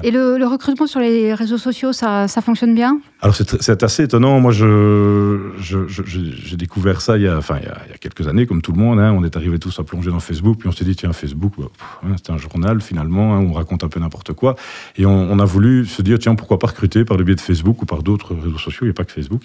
Et 0.03 0.11
le, 0.11 0.39
le 0.39 0.47
recrutement 0.47 0.87
sur 0.87 1.01
les 1.01 1.35
réseaux 1.35 1.59
sociaux, 1.59 1.93
ça, 1.93 2.29
ça 2.29 2.41
fonctionne 2.41 2.75
bien? 2.75 3.01
Alors 3.23 3.35
c'est 3.35 3.83
assez 3.83 4.05
étonnant. 4.05 4.41
Moi, 4.41 4.53
je 4.53 5.51
je- 5.61 5.87
je- 5.89 6.03
j'ai 6.07 6.21
j'ai 6.33 6.57
découvert 6.57 7.01
ça 7.01 7.17
il 7.19 7.25
y 7.25 7.29
a, 7.29 7.37
enfin, 7.37 7.57
il 7.61 7.67
y 7.67 7.69
a, 7.69 7.77
il 7.87 7.91
y 7.91 7.95
a 7.95 7.99
quelques 7.99 8.27
années, 8.29 8.47
comme 8.47 8.63
tout 8.63 8.73
le 8.73 8.79
monde. 8.79 8.99
hein. 8.99 9.13
on 9.17 9.25
est 9.25 9.37
arrivés 9.37 9.59
tous 9.59 9.79
à 9.79 9.85
plonger 9.85 10.11
dans 10.11 10.21
Facebook, 10.21 10.59
puis 10.59 10.69
on 10.69 10.73
s'est 10.73 10.85
dit 10.85 10.97
tiens 10.97 11.13
Facebook, 11.13 11.53
bah, 11.59 11.65
hein, 12.05 12.15
c'est 12.23 12.33
un 12.33 12.39
journal 12.39 12.81
finalement, 12.81 13.35
hein, 13.35 13.41
où 13.41 13.51
on 13.51 13.53
raconte 13.53 13.85
un 13.85 13.89
peu 13.89 14.01
n'importe 14.01 14.33
quoi, 14.33 14.55
et 14.97 15.05
on, 15.07 15.31
on 15.31 15.39
a 15.39 15.45
voulu 15.45 15.85
se 15.87 16.01
dire 16.03 16.19
tiens 16.19 16.35
pourquoi 16.35 16.59
pas 16.59 16.69
recruter 16.69 17.05
par 17.05 17.17
le 17.17 17.25
biais 17.25 17.35
de 17.35 17.41
Facebook 17.41 17.83
ou 17.83 17.87
par 17.87 18.03
d'autres 18.03 18.35
réseaux 18.35 18.59
sociaux. 18.59 18.81
Il 18.83 18.87
n'y 18.87 18.91
a 18.91 18.95
pas 18.95 19.05
que 19.05 19.13
Facebook, 19.13 19.43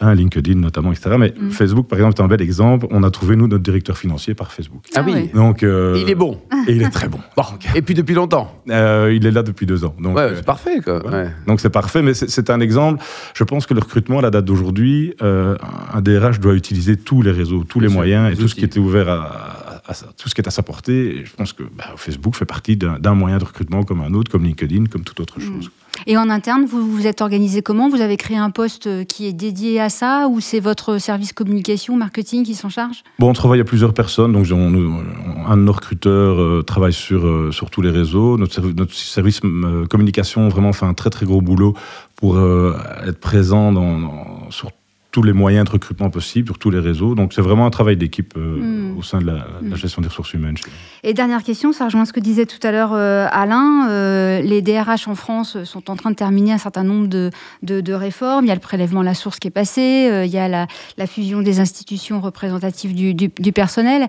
hein, 0.00 0.14
LinkedIn 0.14 0.54
notamment, 0.56 0.92
etc. 0.92 1.16
Mais 1.18 1.34
Mm. 1.36 1.50
Facebook, 1.50 1.88
par 1.88 1.98
exemple, 1.98 2.20
est 2.20 2.22
un 2.24 2.28
bel 2.28 2.40
exemple. 2.42 2.86
On 2.90 3.02
a 3.02 3.10
trouvé 3.10 3.34
nous 3.36 3.48
notre 3.48 3.62
directeur 3.64 3.98
financier 3.98 4.34
par 4.34 4.52
Facebook. 4.52 4.82
Ah 4.94 5.02
oui. 5.04 5.12
ouais. 5.12 5.30
Donc 5.34 5.62
euh, 5.62 5.98
Il 6.00 6.08
est 6.10 6.14
bon. 6.14 6.40
et 6.68 6.72
il 6.72 6.82
est 6.82 6.90
très 6.90 7.08
bon. 7.08 7.18
Bon. 7.36 7.42
Et 7.74 7.82
puis 7.82 7.94
depuis 7.94 8.14
longtemps. 8.14 8.52
Euh, 8.70 9.12
il 9.14 9.26
est 9.26 9.30
là 9.30 9.42
depuis 9.42 9.66
deux 9.66 9.75
ans. 9.84 9.94
Donc, 10.00 10.16
Ouais, 10.16 10.22
euh, 10.22 10.32
c'est 10.36 10.44
parfait, 10.44 10.80
quoi. 10.82 11.00
voilà. 11.00 11.24
Ouais. 11.24 11.30
donc 11.46 11.60
c'est 11.60 11.70
parfait, 11.70 12.02
mais 12.02 12.14
c'est 12.14 12.50
un 12.50 12.60
exemple. 12.60 13.02
Je 13.34 13.44
pense 13.44 13.66
que 13.66 13.74
le 13.74 13.80
recrutement 13.80 14.18
à 14.18 14.22
la 14.22 14.30
date 14.30 14.44
d'aujourd'hui, 14.44 15.14
euh, 15.22 15.56
un 15.92 16.00
DRH 16.00 16.40
doit 16.40 16.54
utiliser 16.54 16.96
tous 16.96 17.22
les 17.22 17.30
réseaux, 17.32 17.64
tous 17.68 17.80
les 17.80 17.88
moyens 17.88 18.32
et 18.32 18.36
tout 18.36 18.48
ce 18.48 18.54
qui 18.54 18.64
est 18.64 18.76
ouvert 18.78 19.08
à, 19.08 19.65
à- 19.88 19.94
tout 20.16 20.28
ce 20.28 20.34
qui 20.34 20.40
est 20.40 20.48
à 20.48 20.50
sa 20.50 20.62
portée. 20.62 21.16
Et 21.18 21.24
je 21.24 21.34
pense 21.34 21.52
que 21.52 21.62
bah, 21.62 21.84
Facebook 21.96 22.34
fait 22.34 22.44
partie 22.44 22.76
d'un 22.76 23.14
moyen 23.14 23.38
de 23.38 23.44
recrutement 23.44 23.82
comme 23.84 24.00
un 24.00 24.12
autre, 24.14 24.30
comme 24.30 24.44
LinkedIn, 24.44 24.86
comme 24.86 25.04
toute 25.04 25.20
autre 25.20 25.40
chose. 25.40 25.70
Et 26.06 26.18
en 26.18 26.28
interne, 26.28 26.66
vous 26.66 26.86
vous 26.90 27.06
êtes 27.06 27.22
organisé 27.22 27.62
comment? 27.62 27.88
Vous 27.88 28.02
avez 28.02 28.18
créé 28.18 28.36
un 28.36 28.50
poste 28.50 28.86
euh, 28.86 29.04
qui 29.04 29.26
est 29.26 29.32
dédié 29.32 29.80
à 29.80 29.88
ça 29.88 30.28
ou 30.30 30.40
c'est 30.40 30.60
votre 30.60 30.98
service 30.98 31.32
communication, 31.32 31.96
marketing 31.96 32.44
qui 32.44 32.54
s'en 32.54 32.68
charge? 32.68 33.02
Bon, 33.18 33.30
on 33.30 33.32
travaille 33.32 33.60
à 33.60 33.64
plusieurs 33.64 33.94
personnes. 33.94 34.32
Donc, 34.32 34.46
on- 34.52 35.02
un 35.48 35.56
de 35.56 35.62
nos 35.62 35.72
recruteurs 35.72 36.38
euh, 36.40 36.62
travaille 36.62 36.92
sur, 36.92 37.26
euh, 37.26 37.50
sur 37.50 37.70
tous 37.70 37.80
les 37.80 37.90
réseaux. 37.90 38.36
Notre, 38.36 38.52
servi- 38.52 38.74
notre 38.74 38.92
service 38.92 39.40
euh, 39.44 39.86
communication 39.86 40.48
vraiment 40.48 40.74
fait 40.74 40.84
un 40.84 40.92
très 40.94 41.08
très 41.08 41.24
gros 41.24 41.40
boulot 41.40 41.74
pour 42.16 42.38
être 42.38 43.18
présent 43.20 43.72
dans, 43.72 43.98
dans- 43.98 44.50
sur 44.50 44.70
tous 45.16 45.22
les 45.22 45.32
moyens 45.32 45.64
de 45.64 45.70
recrutement 45.70 46.10
possibles, 46.10 46.46
sur 46.48 46.58
tous 46.58 46.68
les 46.68 46.78
réseaux. 46.78 47.14
Donc, 47.14 47.32
c'est 47.32 47.40
vraiment 47.40 47.64
un 47.64 47.70
travail 47.70 47.96
d'équipe 47.96 48.34
euh, 48.36 48.56
Mm. 48.92 48.98
au 48.98 49.02
sein 49.02 49.18
de 49.18 49.24
la, 49.24 49.46
la 49.62 49.76
gestion 49.76 50.02
des 50.02 50.08
ressources 50.08 50.34
humaines. 50.34 50.56
Et 51.04 51.14
dernière 51.14 51.42
question, 51.42 51.72
ça 51.72 51.86
rejoint 51.86 52.04
ce 52.04 52.12
que 52.12 52.20
disait 52.20 52.44
tout 52.44 52.58
à 52.62 52.70
l'heure 52.70 52.92
euh, 52.92 53.26
Alain. 53.32 53.88
euh, 53.88 54.42
les 54.42 54.60
DRH 54.60 55.08
en 55.08 55.14
France 55.14 55.56
sont 55.64 55.90
en 55.90 55.96
train 55.96 56.10
de 56.10 56.16
terminer 56.16 56.52
un 56.52 56.58
certain 56.58 56.82
nombre 56.84 57.06
de, 57.06 57.30
de- 57.62 57.80
de 57.80 57.92
réformes. 57.94 58.44
Il 58.44 58.48
y 58.48 58.50
a 58.50 58.54
le 58.54 58.60
prélèvement 58.60 59.00
à 59.00 59.04
la 59.04 59.14
source 59.14 59.38
qui 59.38 59.48
est 59.48 59.50
passé, 59.62 60.10
il 60.26 60.30
y 60.30 60.36
a 60.36 60.48
la, 60.48 60.66
la 60.98 61.06
fusion 61.06 61.40
des 61.40 61.60
institutions 61.60 62.20
représentatives 62.20 62.94
du, 62.94 63.14
du- 63.14 63.30
du 63.38 63.52
personnel. 63.52 64.08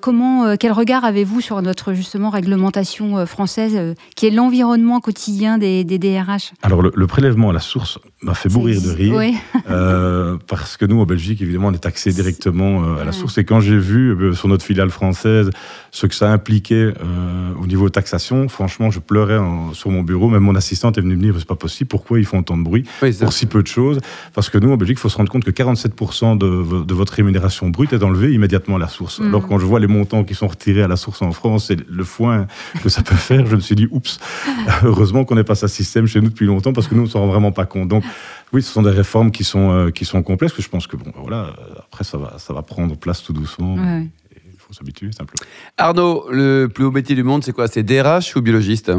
Comment, 0.00 0.56
quel 0.56 0.72
regard 0.72 1.04
avez-vous 1.04 1.42
sur 1.42 1.60
notre 1.60 1.92
justement 1.92 2.30
réglementation 2.30 3.26
française, 3.26 3.94
qui 4.16 4.26
est 4.26 4.30
l'environnement 4.30 5.00
quotidien 5.00 5.58
des, 5.58 5.84
des 5.84 5.98
DRH 5.98 6.52
Alors, 6.62 6.80
le, 6.80 6.90
le 6.94 7.06
prélèvement 7.06 7.50
à 7.50 7.52
la 7.52 7.60
source 7.60 7.98
m'a 8.22 8.32
fait 8.34 8.48
mourir 8.48 8.80
de 8.80 8.88
rire. 8.90 9.14
Oui. 9.14 9.36
Parce 10.46 10.76
que 10.76 10.84
nous, 10.84 11.00
en 11.00 11.06
Belgique, 11.06 11.40
évidemment, 11.42 11.68
on 11.68 11.72
est 11.72 11.78
taxé 11.78 12.12
directement 12.12 12.84
euh, 12.84 13.00
à 13.00 13.04
la 13.04 13.12
source. 13.12 13.38
Et 13.38 13.44
quand 13.44 13.60
j'ai 13.60 13.78
vu 13.78 14.10
euh, 14.10 14.32
sur 14.32 14.48
notre 14.48 14.64
filiale 14.64 14.90
française 14.90 15.50
ce 15.90 16.06
que 16.06 16.14
ça 16.14 16.30
impliquait 16.32 16.92
euh, 17.02 17.52
au 17.62 17.66
niveau 17.66 17.88
taxation, 17.88 18.48
franchement, 18.48 18.90
je 18.90 18.98
pleurais 19.00 19.38
en- 19.38 19.72
sur 19.72 19.90
mon 19.90 20.02
bureau. 20.02 20.28
Même 20.28 20.42
mon 20.42 20.54
assistante 20.54 20.98
est 20.98 21.00
venue 21.00 21.16
me 21.16 21.22
dire, 21.22 21.34
c'est 21.38 21.46
pas 21.48 21.54
possible, 21.56 21.88
pourquoi 21.88 22.18
ils 22.18 22.24
font 22.26 22.38
autant 22.40 22.56
de 22.58 22.62
bruit 22.62 22.84
Oui, 23.02 23.12
pour 23.12 23.32
si 23.32 23.46
peu 23.46 23.62
de 23.62 23.66
choses? 23.66 23.98
Parce 24.34 24.50
que 24.50 24.58
nous, 24.58 24.70
en 24.70 24.76
Belgique, 24.76 24.98
il 24.98 25.00
faut 25.00 25.08
se 25.08 25.16
rendre 25.16 25.30
compte 25.30 25.44
que 25.44 25.50
47% 25.50 26.36
de, 26.38 26.46
vo- 26.46 26.82
de 26.84 26.94
votre 26.94 27.14
rémunération 27.14 27.68
brute 27.70 27.92
est 27.92 28.02
enlevée 28.02 28.32
immédiatement 28.32 28.76
à 28.76 28.78
la 28.78 28.88
source. 28.88 29.18
Mhm. 29.20 29.28
Alors 29.28 29.46
quand 29.48 29.58
je 29.58 29.66
vois 29.66 29.80
les 29.80 29.86
montants 29.86 30.24
qui 30.24 30.34
sont 30.34 30.46
retirés 30.48 30.82
à 30.82 30.88
la 30.88 30.96
source 30.96 31.22
en 31.22 31.32
France 31.32 31.70
et 31.70 31.76
le 31.88 32.04
foin 32.04 32.46
que 32.82 32.88
ça 32.88 33.02
peut 33.02 33.14
faire, 33.16 33.46
je 33.46 33.56
me 33.56 33.60
suis 33.60 33.74
dit, 33.74 33.88
oups, 33.90 34.18
heureusement 34.84 35.24
qu'on 35.24 35.34
n'est 35.36 35.44
pas 35.44 35.54
ça 35.54 35.68
système 35.68 36.06
chez 36.06 36.20
nous 36.20 36.28
depuis 36.28 36.46
longtemps 36.46 36.72
parce 36.72 36.86
que 36.88 36.94
nous, 36.94 37.02
on 37.02 37.04
ne 37.04 37.10
s'en 37.10 37.20
rend 37.20 37.28
vraiment 37.28 37.52
pas 37.52 37.66
compte. 37.66 37.88
Donc, 37.88 38.04
oui, 38.52 38.62
ce 38.62 38.72
sont 38.72 38.82
des 38.82 38.90
réformes 38.90 39.30
qui 39.30 39.44
sont, 39.44 39.70
euh, 39.70 39.90
qui 39.90 40.04
sont 40.04 40.22
complexes, 40.22 40.54
que 40.54 40.62
je 40.62 40.68
pense 40.68 40.86
que, 40.86 40.96
bon, 40.96 41.04
ben 41.06 41.20
voilà, 41.20 41.36
euh, 41.58 41.74
après, 41.86 42.04
ça 42.04 42.16
va, 42.16 42.34
ça 42.38 42.52
va 42.54 42.62
prendre 42.62 42.96
place 42.96 43.22
tout 43.22 43.32
doucement. 43.34 43.74
Ouais. 43.74 44.06
Faut 44.68 44.74
s'habituer 44.74 45.10
simplement. 45.12 45.48
Arnaud, 45.78 46.26
le 46.30 46.66
plus 46.66 46.84
haut 46.84 46.90
métier 46.90 47.14
du 47.14 47.22
monde, 47.22 47.42
c'est 47.42 47.52
quoi? 47.52 47.68
C'est 47.68 47.82
DRH 47.82 48.36
ou 48.36 48.42
biologiste? 48.42 48.92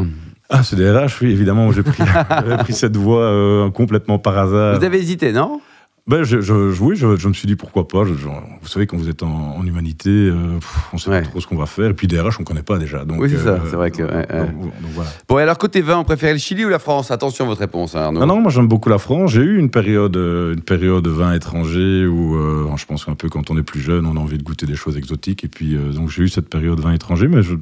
Ah, 0.48 0.64
c'est 0.64 0.74
DRH, 0.74 1.20
oui, 1.20 1.30
évidemment. 1.30 1.70
J'ai 1.70 1.84
pris, 1.84 2.02
pris, 2.58 2.72
cette 2.72 2.96
voie 2.96 3.22
euh, 3.22 3.70
complètement 3.70 4.18
par 4.18 4.36
hasard. 4.36 4.78
Vous 4.78 4.84
avez 4.84 4.98
hésité, 4.98 5.32
non? 5.32 5.60
Ben, 6.10 6.24
je, 6.24 6.40
je, 6.40 6.52
oui, 6.82 6.96
je, 6.96 7.16
je, 7.16 7.28
me 7.28 7.32
suis 7.32 7.46
dit 7.46 7.54
pourquoi 7.54 7.86
pas. 7.86 8.02
Vous 8.02 8.66
savez, 8.68 8.86
quand 8.88 8.96
vous 8.96 9.08
êtes 9.08 9.22
en, 9.22 9.56
en 9.56 9.64
humanité, 9.64 10.10
euh, 10.10 10.56
pff, 10.58 10.76
on 10.92 10.98
sait 10.98 11.08
Ouais. 11.10 11.22
pas 11.22 11.28
trop 11.28 11.40
ce 11.40 11.46
qu'on 11.46 11.56
va 11.56 11.66
faire. 11.66 11.90
Et 11.90 11.94
puis 11.94 12.08
DRH, 12.08 12.40
on 12.40 12.44
connaît 12.44 12.64
pas 12.64 12.78
déjà. 12.78 13.04
Donc, 13.04 13.20
Oui, 13.20 13.30
c'est 13.30 13.38
ça, 13.38 13.50
euh, 13.50 13.58
c'est 13.70 13.76
vrai 13.76 13.90
que, 13.92 14.02
ouais, 14.02 14.12
ouais. 14.12 14.46
donc, 14.46 14.62
donc 14.62 14.72
voilà. 14.94 15.10
Bon, 15.28 15.38
et 15.38 15.42
alors 15.42 15.56
côté 15.56 15.80
vin, 15.80 15.98
on 15.98 16.04
préfère 16.04 16.32
le 16.32 16.38
Chili 16.38 16.64
ou 16.64 16.68
la 16.68 16.80
France? 16.80 17.10
Attention 17.12 17.44
à 17.44 17.48
votre 17.48 17.60
réponse, 17.60 17.94
hein, 17.94 18.00
Arnaud. 18.02 18.20
Non, 18.20 18.26
non, 18.26 18.40
moi 18.40 18.50
j'aime 18.50 18.66
beaucoup 18.68 18.88
la 18.88 18.98
France. 18.98 19.30
J'ai 19.30 19.42
eu 19.42 19.58
une 19.58 19.70
période, 19.70 20.16
euh, 20.16 20.54
une 20.54 20.62
période 20.62 21.04
de 21.04 21.10
vin 21.10 21.32
étranger 21.32 22.06
où 22.06 22.36
je 22.76 22.84
pense 22.86 23.04
qu'un 23.04 23.14
peu 23.14 23.28
quand 23.28 23.50
on 23.50 23.56
est 23.58 23.62
plus 23.62 23.80
jeune, 23.80 24.04
on 24.06 24.16
a 24.16 24.20
envie 24.20 24.38
de 24.38 24.42
goûter 24.42 24.66
des 24.66 24.76
choses 24.76 24.96
exotiques. 24.96 25.44
Et 25.44 25.48
puis 25.48 25.76
donc 25.94 26.10
j'ai 26.10 26.24
eu 26.24 26.28
cette 26.28 26.48
période 26.48 26.80
vin 26.80 26.92
étranger, 26.92 27.28
mais 27.28 27.42
je, 27.42 27.54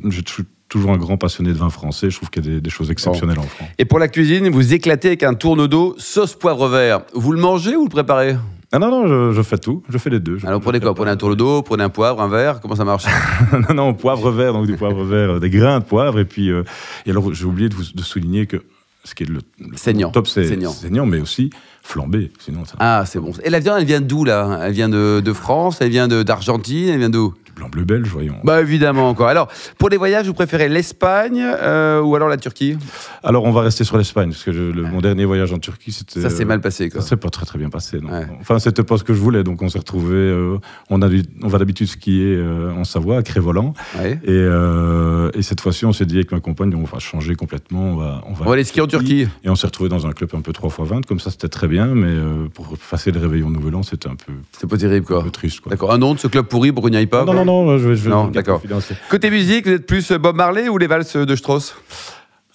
toujours 0.68 0.90
un 0.92 0.96
grand 0.98 1.16
passionné 1.16 1.50
de 1.50 1.56
vin 1.58 1.70
français. 1.70 2.10
Je 2.10 2.16
trouve 2.16 2.30
qu'il 2.30 2.44
y 2.44 2.48
a 2.48 2.52
des, 2.54 2.60
des 2.60 2.70
choses 2.70 2.90
exceptionnelles 2.90 3.38
en 3.38 3.42
France. 3.42 3.68
Et 3.78 3.84
pour 3.84 3.98
la 3.98 4.08
cuisine, 4.08 4.48
vous 4.50 4.74
éclatez 4.74 5.08
avec 5.08 5.22
un 5.22 5.34
tourneau 5.34 5.66
d'eau 5.68 5.94
sauce 5.98 6.34
poivre 6.34 6.68
vert. 6.68 7.00
Vous 7.14 7.32
le 7.32 7.40
mangez 7.40 7.74
ou 7.76 7.84
le 7.84 7.90
préparez? 7.90 8.36
Ah 8.70 8.78
non, 8.78 8.90
non, 8.90 9.06
je, 9.06 9.32
je 9.34 9.42
fais 9.42 9.56
tout. 9.56 9.82
Je 9.88 9.96
fais 9.96 10.10
les 10.10 10.20
deux. 10.20 10.36
Je- 10.36 10.46
Alors, 10.46 10.60
prenez 10.60 10.78
quoi? 10.78 10.94
prenez 10.94 11.10
un 11.10 11.16
tourneau 11.16 11.34
d'eau, 11.36 11.62
prenez 11.62 11.84
un 11.84 11.88
poivre, 11.88 12.20
un 12.20 12.28
verre? 12.28 12.60
Comment 12.60 12.76
ça 12.76 12.84
marche? 12.84 13.04
Non, 13.70 13.74
non, 13.74 13.94
poivre 13.94 14.30
vert, 14.30 14.52
donc 14.52 14.66
du 14.66 14.76
poivre 14.76 15.04
vert, 15.04 15.30
euh, 15.36 15.40
des 15.40 15.48
grains 15.48 15.80
de 15.80 15.84
poivre. 15.84 16.18
Et 16.18 16.26
puis, 16.26 16.50
euh, 16.50 16.64
et 17.06 17.10
alors, 17.10 17.32
j'ai 17.32 17.46
oublié 17.46 17.70
de, 17.70 17.74
vous, 17.74 17.84
de 17.94 18.02
souligner 18.02 18.44
que 18.46 18.58
ce 19.04 19.14
qui 19.14 19.22
est 19.22 19.26
le, 19.26 19.40
le 19.58 19.76
Saignant. 19.78 20.10
top, 20.10 20.26
c'est 20.28 20.44
Saignant. 20.46 20.70
saignant. 20.72 21.06
mais 21.06 21.18
aussi 21.18 21.48
flambé. 21.82 22.30
Sinon, 22.40 22.66
ça, 22.66 22.74
Ah, 22.78 23.04
c'est 23.06 23.18
bon. 23.20 23.32
Et 23.42 23.48
la 23.48 23.60
viande, 23.60 23.78
elle 23.78 23.86
vient 23.86 24.02
d'où, 24.02 24.22
là? 24.24 24.60
Elle 24.64 24.72
vient 24.74 24.90
de, 24.90 25.22
de 25.24 25.32
France? 25.32 25.78
Elle 25.80 25.88
vient 25.88 26.06
d'Argentine? 26.08 26.90
Elle 26.90 26.98
vient 26.98 27.08
d'où? 27.08 27.32
Blanc 27.58 27.68
bleu 27.68 27.84
belge, 27.84 28.08
voyons. 28.08 28.36
Bah, 28.44 28.60
évidemment, 28.60 29.14
quoi. 29.14 29.28
Alors, 29.30 29.48
pour 29.78 29.88
les 29.88 29.96
voyages, 29.96 30.26
vous 30.26 30.34
préférez 30.34 30.68
l'Espagne 30.68 31.42
euh, 31.44 32.00
ou 32.00 32.14
alors 32.16 32.28
la 32.28 32.36
Turquie? 32.36 32.76
Alors, 33.22 33.44
on 33.44 33.50
va 33.52 33.62
rester 33.62 33.84
sur 33.84 33.98
l'Espagne, 33.98 34.30
parce 34.30 34.44
que 34.44 34.52
je- 34.52 34.62
le- 34.62 34.82
mon 34.84 35.00
dernier 35.00 35.24
voyage 35.24 35.52
en 35.52 35.58
Turquie, 35.58 35.92
c'était. 35.92 36.20
Ça 36.20 36.30
s'est 36.30 36.44
euh, 36.44 36.46
mal 36.46 36.60
passé, 36.60 36.88
quoi. 36.88 37.00
Ça 37.00 37.08
s'est 37.08 37.16
pas 37.16 37.28
très 37.30 37.44
très 37.46 37.58
bien 37.58 37.68
passé. 37.70 37.98
Non. 38.00 38.10
Ouais. 38.10 38.26
Enfin, 38.40 38.58
c'était 38.58 38.82
pas 38.84 38.96
ce 38.96 39.04
que 39.04 39.12
je 39.12 39.18
voulais. 39.20 39.42
Donc, 39.44 39.60
on 39.62 39.68
s'est 39.68 39.78
retrouvé. 39.78 40.58
on, 40.90 41.02
a, 41.02 41.08
on 41.42 41.48
va 41.48 41.58
d'habitude 41.58 41.88
skier 41.88 42.36
euh, 42.36 42.72
en 42.72 42.84
Savoie, 42.84 43.18
à 43.18 43.22
Crévolant. 43.22 43.74
Ouais. 43.98 44.18
Et, 44.24 44.30
euh, 44.30 45.30
et 45.34 45.42
cette 45.42 45.60
fois-ci, 45.60 45.84
on 45.84 45.92
s'est 45.92 46.06
dit 46.06 46.16
avec 46.16 46.32
ma 46.32 46.40
compagne, 46.40 46.74
on 46.74 46.84
va 46.84 46.98
changer 46.98 47.34
complètement. 47.34 47.92
On 47.92 47.96
va, 47.96 48.22
on 48.26 48.32
va, 48.32 48.44
On 48.44 48.48
va 48.48 48.52
aller 48.54 48.64
skier 48.64 48.82
en 48.82 48.86
Turquie. 48.86 49.26
Et 49.44 49.50
on 49.50 49.54
s'est 49.56 49.66
retrouvé 49.66 49.88
dans 49.88 50.06
un 50.06 50.12
club 50.12 50.30
un 50.34 50.40
peu 50.40 50.52
3 50.52 50.70
x 50.70 50.88
20. 50.90 51.06
Comme 51.06 51.20
ça, 51.20 51.30
c'était 51.30 51.48
très 51.48 51.68
bien. 51.68 51.86
Mais 51.86 52.06
euh, 52.08 52.46
pour 52.52 52.76
passer 52.90 53.10
le 53.10 53.20
réveillon 53.20 53.50
Nouvel 53.50 53.74
An, 53.74 53.82
c'était 53.82 54.08
un 54.08 54.14
peu, 54.14 54.32
C'est 54.58 54.68
pas 54.68 54.76
terrible, 54.76 55.04
un 55.10 55.14
quoi. 55.14 55.24
peu 55.24 55.30
triste. 55.30 55.60
Quoi. 55.60 55.70
D'accord. 55.70 55.92
Un 55.92 55.98
nom 55.98 56.14
de 56.14 56.18
ce 56.18 56.28
club 56.28 56.46
pourri 56.46 56.72
pour 56.72 56.82
qu'on 56.82 56.90
n'y 56.90 56.96
aille 56.96 57.06
pas 57.06 57.24
non, 57.24 57.34
non, 57.48 57.78
je 57.78 57.88
vais. 57.88 57.96
Je 57.96 58.08
Non, 58.08 58.28
d'accord. 58.28 58.62
Côté 59.10 59.30
musique, 59.30 59.66
vous 59.66 59.72
êtes 59.72 59.86
plus 59.86 60.12
Bob 60.12 60.36
Marley 60.36 60.68
ou 60.68 60.78
les 60.78 60.86
valses 60.86 61.16
de 61.16 61.36
Strauss? 61.36 61.74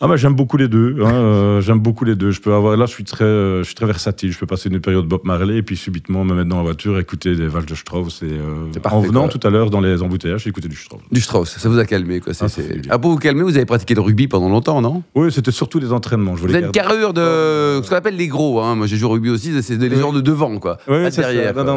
Ah 0.05 0.07
bah, 0.09 0.17
j'aime 0.17 0.33
beaucoup 0.35 0.57
les 0.57 0.67
deux. 0.67 0.97
hein, 1.01 1.13
euh, 1.13 1.61
j'aime 1.61 1.79
beaucoup 1.79 2.03
les 2.03 2.15
deux. 2.15 2.31
Je 2.31 2.41
peux 2.41 2.53
avoir 2.53 2.75
là, 2.75 2.85
je 2.85 2.91
suis 2.91 3.05
très, 3.05 3.23
euh, 3.23 3.59
je 3.59 3.63
suis 3.67 3.75
très 3.75 3.85
versatile. 3.85 4.33
Je 4.33 4.37
peux 4.37 4.45
passer 4.45 4.67
une 4.67 4.81
période 4.81 5.05
Bob 5.07 5.21
Marley 5.23 5.59
et 5.59 5.61
puis 5.63 5.77
subitement 5.77 6.25
me 6.25 6.33
mettre 6.35 6.49
dans 6.49 6.57
la 6.57 6.63
voiture, 6.63 6.99
écouter 6.99 7.37
des 7.37 7.47
valses 7.47 7.65
de 7.65 7.73
Strauss. 7.73 8.21
Et 8.21 8.25
euh, 8.25 8.65
C'est 8.73 8.81
parfait, 8.81 8.97
en 8.97 9.01
venant 9.01 9.29
quoi. 9.29 9.29
tout 9.39 9.47
à 9.47 9.49
l'heure 9.49 9.69
dans 9.69 9.79
les 9.79 10.01
embouteillages, 10.01 10.45
écouté 10.45 10.67
du 10.67 10.75
Strauss. 10.75 10.99
Du 11.09 11.21
Strauss, 11.21 11.55
ça 11.57 11.69
vous 11.69 11.79
a 11.79 11.85
calmé, 11.85 12.19
quoi. 12.19 12.33
Ah. 12.41 12.45
Ah, 12.89 12.99
pour 12.99 13.11
vous 13.11 13.17
calmer, 13.17 13.43
vous 13.43 13.55
avez 13.55 13.65
pratiqué 13.65 13.95
le 13.95 14.01
rugby 14.01 14.27
pendant 14.27 14.49
longtemps, 14.49 14.81
non? 14.81 15.03
Oui, 15.15 15.31
c'était 15.31 15.51
surtout 15.51 15.79
les 15.79 15.93
entraînements. 15.93 16.35
Je 16.35 16.41
Vous 16.41 16.47
voulais 16.47 16.57
avez 16.57 16.65
une 16.65 16.71
garder- 16.73 16.89
carrure 16.95 17.13
de. 17.13 17.81
ce 17.81 17.89
qu'on 17.89 17.95
appelle 17.95 18.17
les 18.17 18.27
gros, 18.27 18.59
hein. 18.59 18.75
Moi, 18.75 18.87
j'ai 18.87 18.97
joué 18.97 19.07
au 19.09 19.13
rugby 19.13 19.29
aussi, 19.29 19.53
c'est 19.63 19.77
des 19.77 19.87
Oui. 19.87 19.95
gens 20.01 20.11
de 20.11 20.19
devant, 20.19 20.59
quoi. 20.59 20.79
Oui, 20.89 20.97
c'est 21.11 21.21
ça. 21.21 21.53
Non, 21.53 21.63
non. 21.63 21.75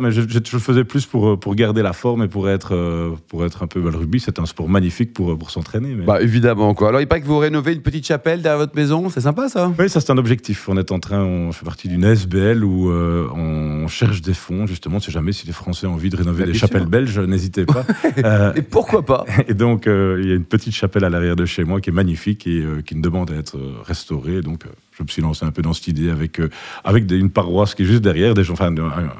Mais 0.00 0.10
je, 0.10 0.22
je- 0.22 0.38
je 0.44 0.56
le 0.56 0.58
faisais 0.60 0.82
plus 0.82 1.06
pour 1.06 1.28
euh, 1.28 1.36
pour 1.36 1.54
garder 1.54 1.82
la 1.82 1.92
forme 1.92 2.24
et 2.24 2.28
pour 2.28 2.50
être 2.50 3.14
pour 3.28 3.44
être 3.44 3.62
un 3.62 3.68
peu. 3.68 3.80
bah, 3.80 3.90
le 3.92 3.98
rugby, 3.98 4.18
c'est 4.18 4.40
un 4.40 4.46
sport 4.46 4.68
magnifique 4.68 5.12
pour 5.12 5.38
pour 5.38 5.52
s'entraîner. 5.52 5.94
Mais... 5.94 6.04
Bah, 6.04 6.20
évidemment, 6.20 6.74
quoi. 6.74 6.88
Alors, 6.88 7.00
il 7.00 7.06
paraît 7.06 7.20
que 7.20 7.26
vous 7.26 7.38
rénovez 7.38 7.59
une 7.68 7.82
petite 7.82 8.06
chapelle 8.06 8.42
derrière 8.42 8.58
votre 8.58 8.74
maison, 8.74 9.08
c'est 9.10 9.20
sympa, 9.20 9.48
ça 9.48 9.72
Oui, 9.78 9.88
ça 9.88 10.00
c'est 10.00 10.10
un 10.10 10.18
objectif. 10.18 10.68
On 10.68 10.76
est 10.76 10.90
en 10.92 10.98
train, 10.98 11.22
on 11.22 11.52
fait 11.52 11.64
partie 11.64 11.88
d'une 11.88 12.04
SBL 12.04 12.64
où 12.64 12.90
euh, 12.90 13.28
on 13.34 13.86
cherche 13.88 14.20
des 14.22 14.34
fonds 14.34 14.66
justement. 14.66 14.98
Si 15.00 15.10
jamais 15.10 15.32
si 15.32 15.46
les 15.46 15.52
Français 15.52 15.86
ont 15.86 15.94
envie 15.94 16.10
de 16.10 16.16
rénover 16.16 16.44
des 16.46 16.54
chapelles 16.54 16.86
belges, 16.86 17.18
n'hésitez 17.18 17.64
pas. 17.66 17.84
Euh, 18.24 18.52
Et 18.54 18.62
pourquoi 18.62 19.04
pas 19.04 19.24
Et 19.48 19.54
donc, 19.54 19.86
euh, 19.86 20.18
il 20.22 20.28
y 20.28 20.32
a 20.32 20.34
une 20.34 20.44
petite 20.44 20.74
chapelle 20.74 21.04
à 21.04 21.10
l'arrière 21.10 21.36
de 21.36 21.44
chez 21.46 21.64
moi 21.64 21.80
qui 21.80 21.90
est 21.90 21.92
magnifique 21.92 22.46
et 22.46 22.60
euh, 22.60 22.82
qui 22.82 22.94
ne 22.96 23.00
demande 23.02 23.30
à 23.30 23.34
être 23.36 23.56
euh, 23.56 23.74
restaurée. 23.84 24.40
Donc, 24.42 24.66
euh, 24.66 24.68
je 24.98 25.02
me 25.02 25.08
suis 25.08 25.22
lancé 25.22 25.44
un 25.46 25.50
peu 25.50 25.62
dans 25.62 25.72
cette 25.72 25.88
idée 25.88 26.10
avec, 26.10 26.40
euh, 26.40 26.48
avec 26.84 27.06
des- 27.06 27.16
une 27.16 27.30
paroisse 27.30 27.74
qui 27.74 27.82
est 27.82 27.86
juste 27.86 28.02
derrière, 28.02 28.34
des 28.34 28.44
gens, 28.44 28.54
enfin, 28.54 28.66
un- 28.76 28.78
un- 28.78 29.10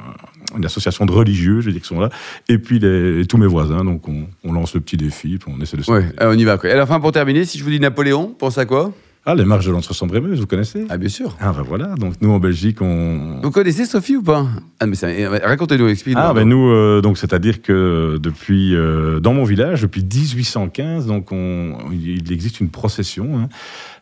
une 0.56 0.64
association 0.64 1.06
de 1.06 1.12
religieux, 1.12 1.60
je 1.60 1.66
veux 1.66 1.72
dire, 1.72 1.80
qui 1.82 1.88
sont 1.88 2.00
là, 2.00 2.10
et 2.48 2.58
puis 2.58 2.78
les- 2.78 3.26
tous 3.26 3.36
mes 3.38 3.46
voisins. 3.46 3.84
Donc, 3.84 4.08
on, 4.08 4.26
on 4.44 4.52
lance 4.52 4.74
le 4.74 4.80
petit 4.80 4.96
défi, 4.96 5.38
puis 5.38 5.52
on 5.56 5.60
essaie 5.62 5.76
de 5.76 5.82
se. 5.82 5.90
Ouais, 5.90 6.04
on 6.20 6.36
y 6.38 6.44
va, 6.44 6.58
quoi. 6.58 6.68
Et 6.68 6.72
à 6.72 6.76
la 6.76 6.86
fin, 6.86 7.00
pour 7.00 7.12
terminer, 7.12 7.44
si 7.44 7.58
je 7.58 7.64
vous 7.64 7.70
dis 7.70 7.80
Napoléon, 7.80 8.34
pensez 8.38 8.60
à 8.60 8.64
quoi? 8.66 8.92
Ah, 9.26 9.34
les 9.34 9.44
marches 9.44 9.66
de 9.66 9.70
l'Entre-Sambre-Meuse, 9.70 10.40
vous 10.40 10.46
connaissez 10.46 10.86
Ah, 10.88 10.96
bien 10.96 11.10
sûr. 11.10 11.36
Ah, 11.40 11.52
ben 11.54 11.62
voilà. 11.62 11.94
Donc, 11.96 12.14
nous, 12.22 12.30
en 12.30 12.38
Belgique, 12.38 12.80
on. 12.80 13.40
Vous 13.42 13.50
connaissez 13.50 13.84
Sophie 13.84 14.16
ou 14.16 14.22
pas? 14.22 14.46
Ah, 14.80 14.86
mais 14.86 14.94
ça- 14.96 15.08
racontez-nous, 15.44 15.88
expliquez-nous. 15.88 16.26
Ah, 16.26 16.32
ben 16.32 16.48
nous, 16.48 16.70
euh, 16.70 17.02
donc 17.02 17.18
c'est-à-dire 17.18 17.60
que 17.60 18.16
depuis, 18.20 18.74
euh, 18.74 19.20
dans 19.20 19.34
mon 19.34 19.44
village, 19.44 19.82
depuis 19.82 20.02
1815, 20.02 21.06
donc 21.06 21.32
on, 21.32 21.74
il 21.92 22.32
existe 22.32 22.60
une 22.60 22.70
procession. 22.70 23.38
hein. 23.40 23.48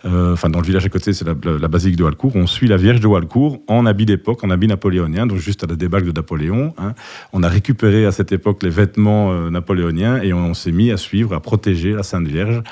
Euh, 0.04 0.32
Enfin, 0.34 0.48
dans 0.48 0.60
le 0.60 0.64
village 0.64 0.86
à 0.86 0.88
côté, 0.88 1.12
c'est 1.12 1.26
la, 1.26 1.34
la- 1.44 1.58
la 1.58 1.68
basilique 1.68 1.96
de 1.96 2.04
Walcourt. 2.04 2.36
On 2.36 2.46
suit 2.46 2.68
la 2.68 2.76
Vierge 2.76 3.00
de 3.00 3.06
Walcourt 3.08 3.60
en 3.66 3.86
habit 3.86 4.06
d'époque, 4.06 4.44
en 4.44 4.50
habit 4.50 4.68
napoléonien, 4.68 5.26
donc 5.26 5.38
juste 5.38 5.64
à 5.64 5.66
la 5.66 5.74
débarque 5.74 6.04
de 6.04 6.12
Napoléon. 6.12 6.72
hein. 6.78 6.94
On 7.32 7.42
a 7.42 7.48
récupéré 7.48 8.06
à 8.06 8.12
cette 8.12 8.30
époque 8.30 8.62
les 8.62 8.70
vêtements 8.70 9.32
euh, 9.32 9.50
napoléoniens 9.50 10.22
et 10.22 10.32
on, 10.32 10.54
s'est 10.54 10.70
mis 10.70 10.92
à 10.92 10.96
suivre, 10.96 11.34
à 11.34 11.40
protéger 11.40 11.92
la 11.94 12.04
Sainte 12.04 12.28
Vierge. 12.28 12.62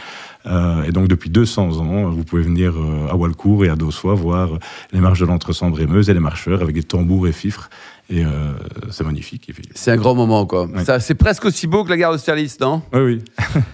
Euh, 0.46 0.84
et 0.84 0.92
donc 0.92 1.08
depuis 1.08 1.30
200 1.30 1.80
ans, 1.80 2.08
vous 2.08 2.24
pouvez 2.24 2.42
venir 2.42 2.74
euh, 2.76 3.10
à 3.10 3.16
Walcourt 3.16 3.64
et 3.64 3.68
à 3.68 3.76
Dossois 3.76 4.14
voir 4.14 4.50
les 4.92 5.00
marches 5.00 5.20
de 5.20 5.26
l'Entre-Sambre 5.26 5.80
et 5.80 5.86
Meuse 5.86 6.08
et 6.08 6.14
les 6.14 6.20
marcheurs 6.20 6.62
avec 6.62 6.74
des 6.74 6.82
tambours 6.82 7.26
et 7.26 7.32
fifres. 7.32 7.68
Et 8.08 8.24
euh, 8.24 8.52
c'est 8.90 9.02
magnifique. 9.02 9.50
C'est 9.74 9.90
un 9.90 9.96
grand 9.96 10.14
moment, 10.14 10.46
quoi. 10.46 10.68
Ça, 10.84 11.00
c'est 11.00 11.16
presque 11.16 11.44
aussi 11.44 11.66
beau 11.66 11.82
que 11.82 11.90
la 11.90 11.96
gare 11.96 12.12
d'Austerlitz, 12.12 12.60
non? 12.60 12.82
Oui, 12.92 13.00
oui. 13.00 13.24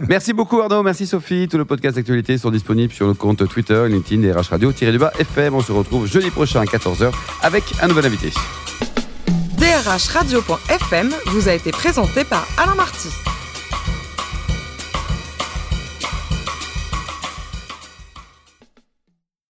Merci 0.08 0.32
beaucoup 0.32 0.60
Arnaud, 0.60 0.82
merci 0.82 1.06
Sophie. 1.06 1.48
Tous 1.50 1.58
les 1.58 1.66
podcasts 1.66 1.96
d'actualité 1.96 2.38
sont 2.38 2.50
disponibles 2.50 2.92
sur 2.92 3.06
le 3.06 3.14
compte 3.14 3.46
Twitter, 3.46 3.86
LinkedIn 3.88 4.22
et 4.22 4.32
RH 4.32 4.48
Radio 4.50 4.72
du 4.72 4.98
bas 4.98 5.12
FM. 5.18 5.54
On 5.54 5.60
se 5.60 5.72
retrouve 5.72 6.06
jeudi 6.06 6.30
prochain 6.30 6.60
à 6.60 6.64
14h 6.64 7.10
avec 7.42 7.64
un 7.82 7.88
nouvel 7.88 8.06
invité. 8.06 8.30
DRH 9.58 10.08
Radio.fm 10.08 11.10
vous 11.26 11.48
a 11.48 11.52
été 11.52 11.70
présenté 11.70 12.24
par 12.24 12.46
Alain 12.58 12.74
Marty. 12.74 13.31